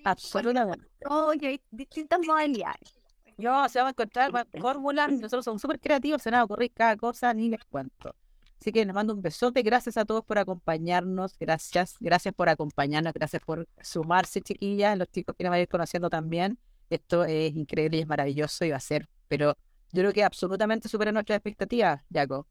[0.05, 0.87] Absolutamente.
[1.09, 3.01] Oye, hay distintas modalidades.
[3.39, 6.45] Yo se van a encontrar va- fórmulas, nosotros somos súper creativos, se nos va a
[6.45, 8.15] ocurrir cada cosa, ni les cuento.
[8.61, 13.13] Así que les mando un besote, gracias a todos por acompañarnos, gracias, gracias por acompañarnos,
[13.13, 16.59] gracias por sumarse, chiquillas, los chicos que nos ir conociendo también.
[16.89, 19.57] Esto es increíble y es maravilloso y va a ser, pero
[19.93, 22.47] yo creo que absolutamente supera nuestras expectativas, Jaco.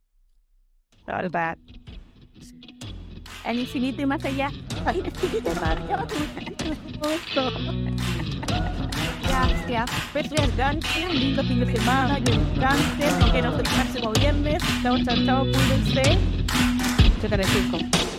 [1.05, 1.57] La verdad.
[3.45, 4.49] El infinito y más allá.
[9.35, 9.89] Gracias.
[10.13, 14.63] Besos gigantes, un lindo fin de semana, que descansen, nos vemos el próximo viernes.
[14.81, 16.17] Chao, chao, chao, cuídense.
[17.21, 18.14] Chocan el circo.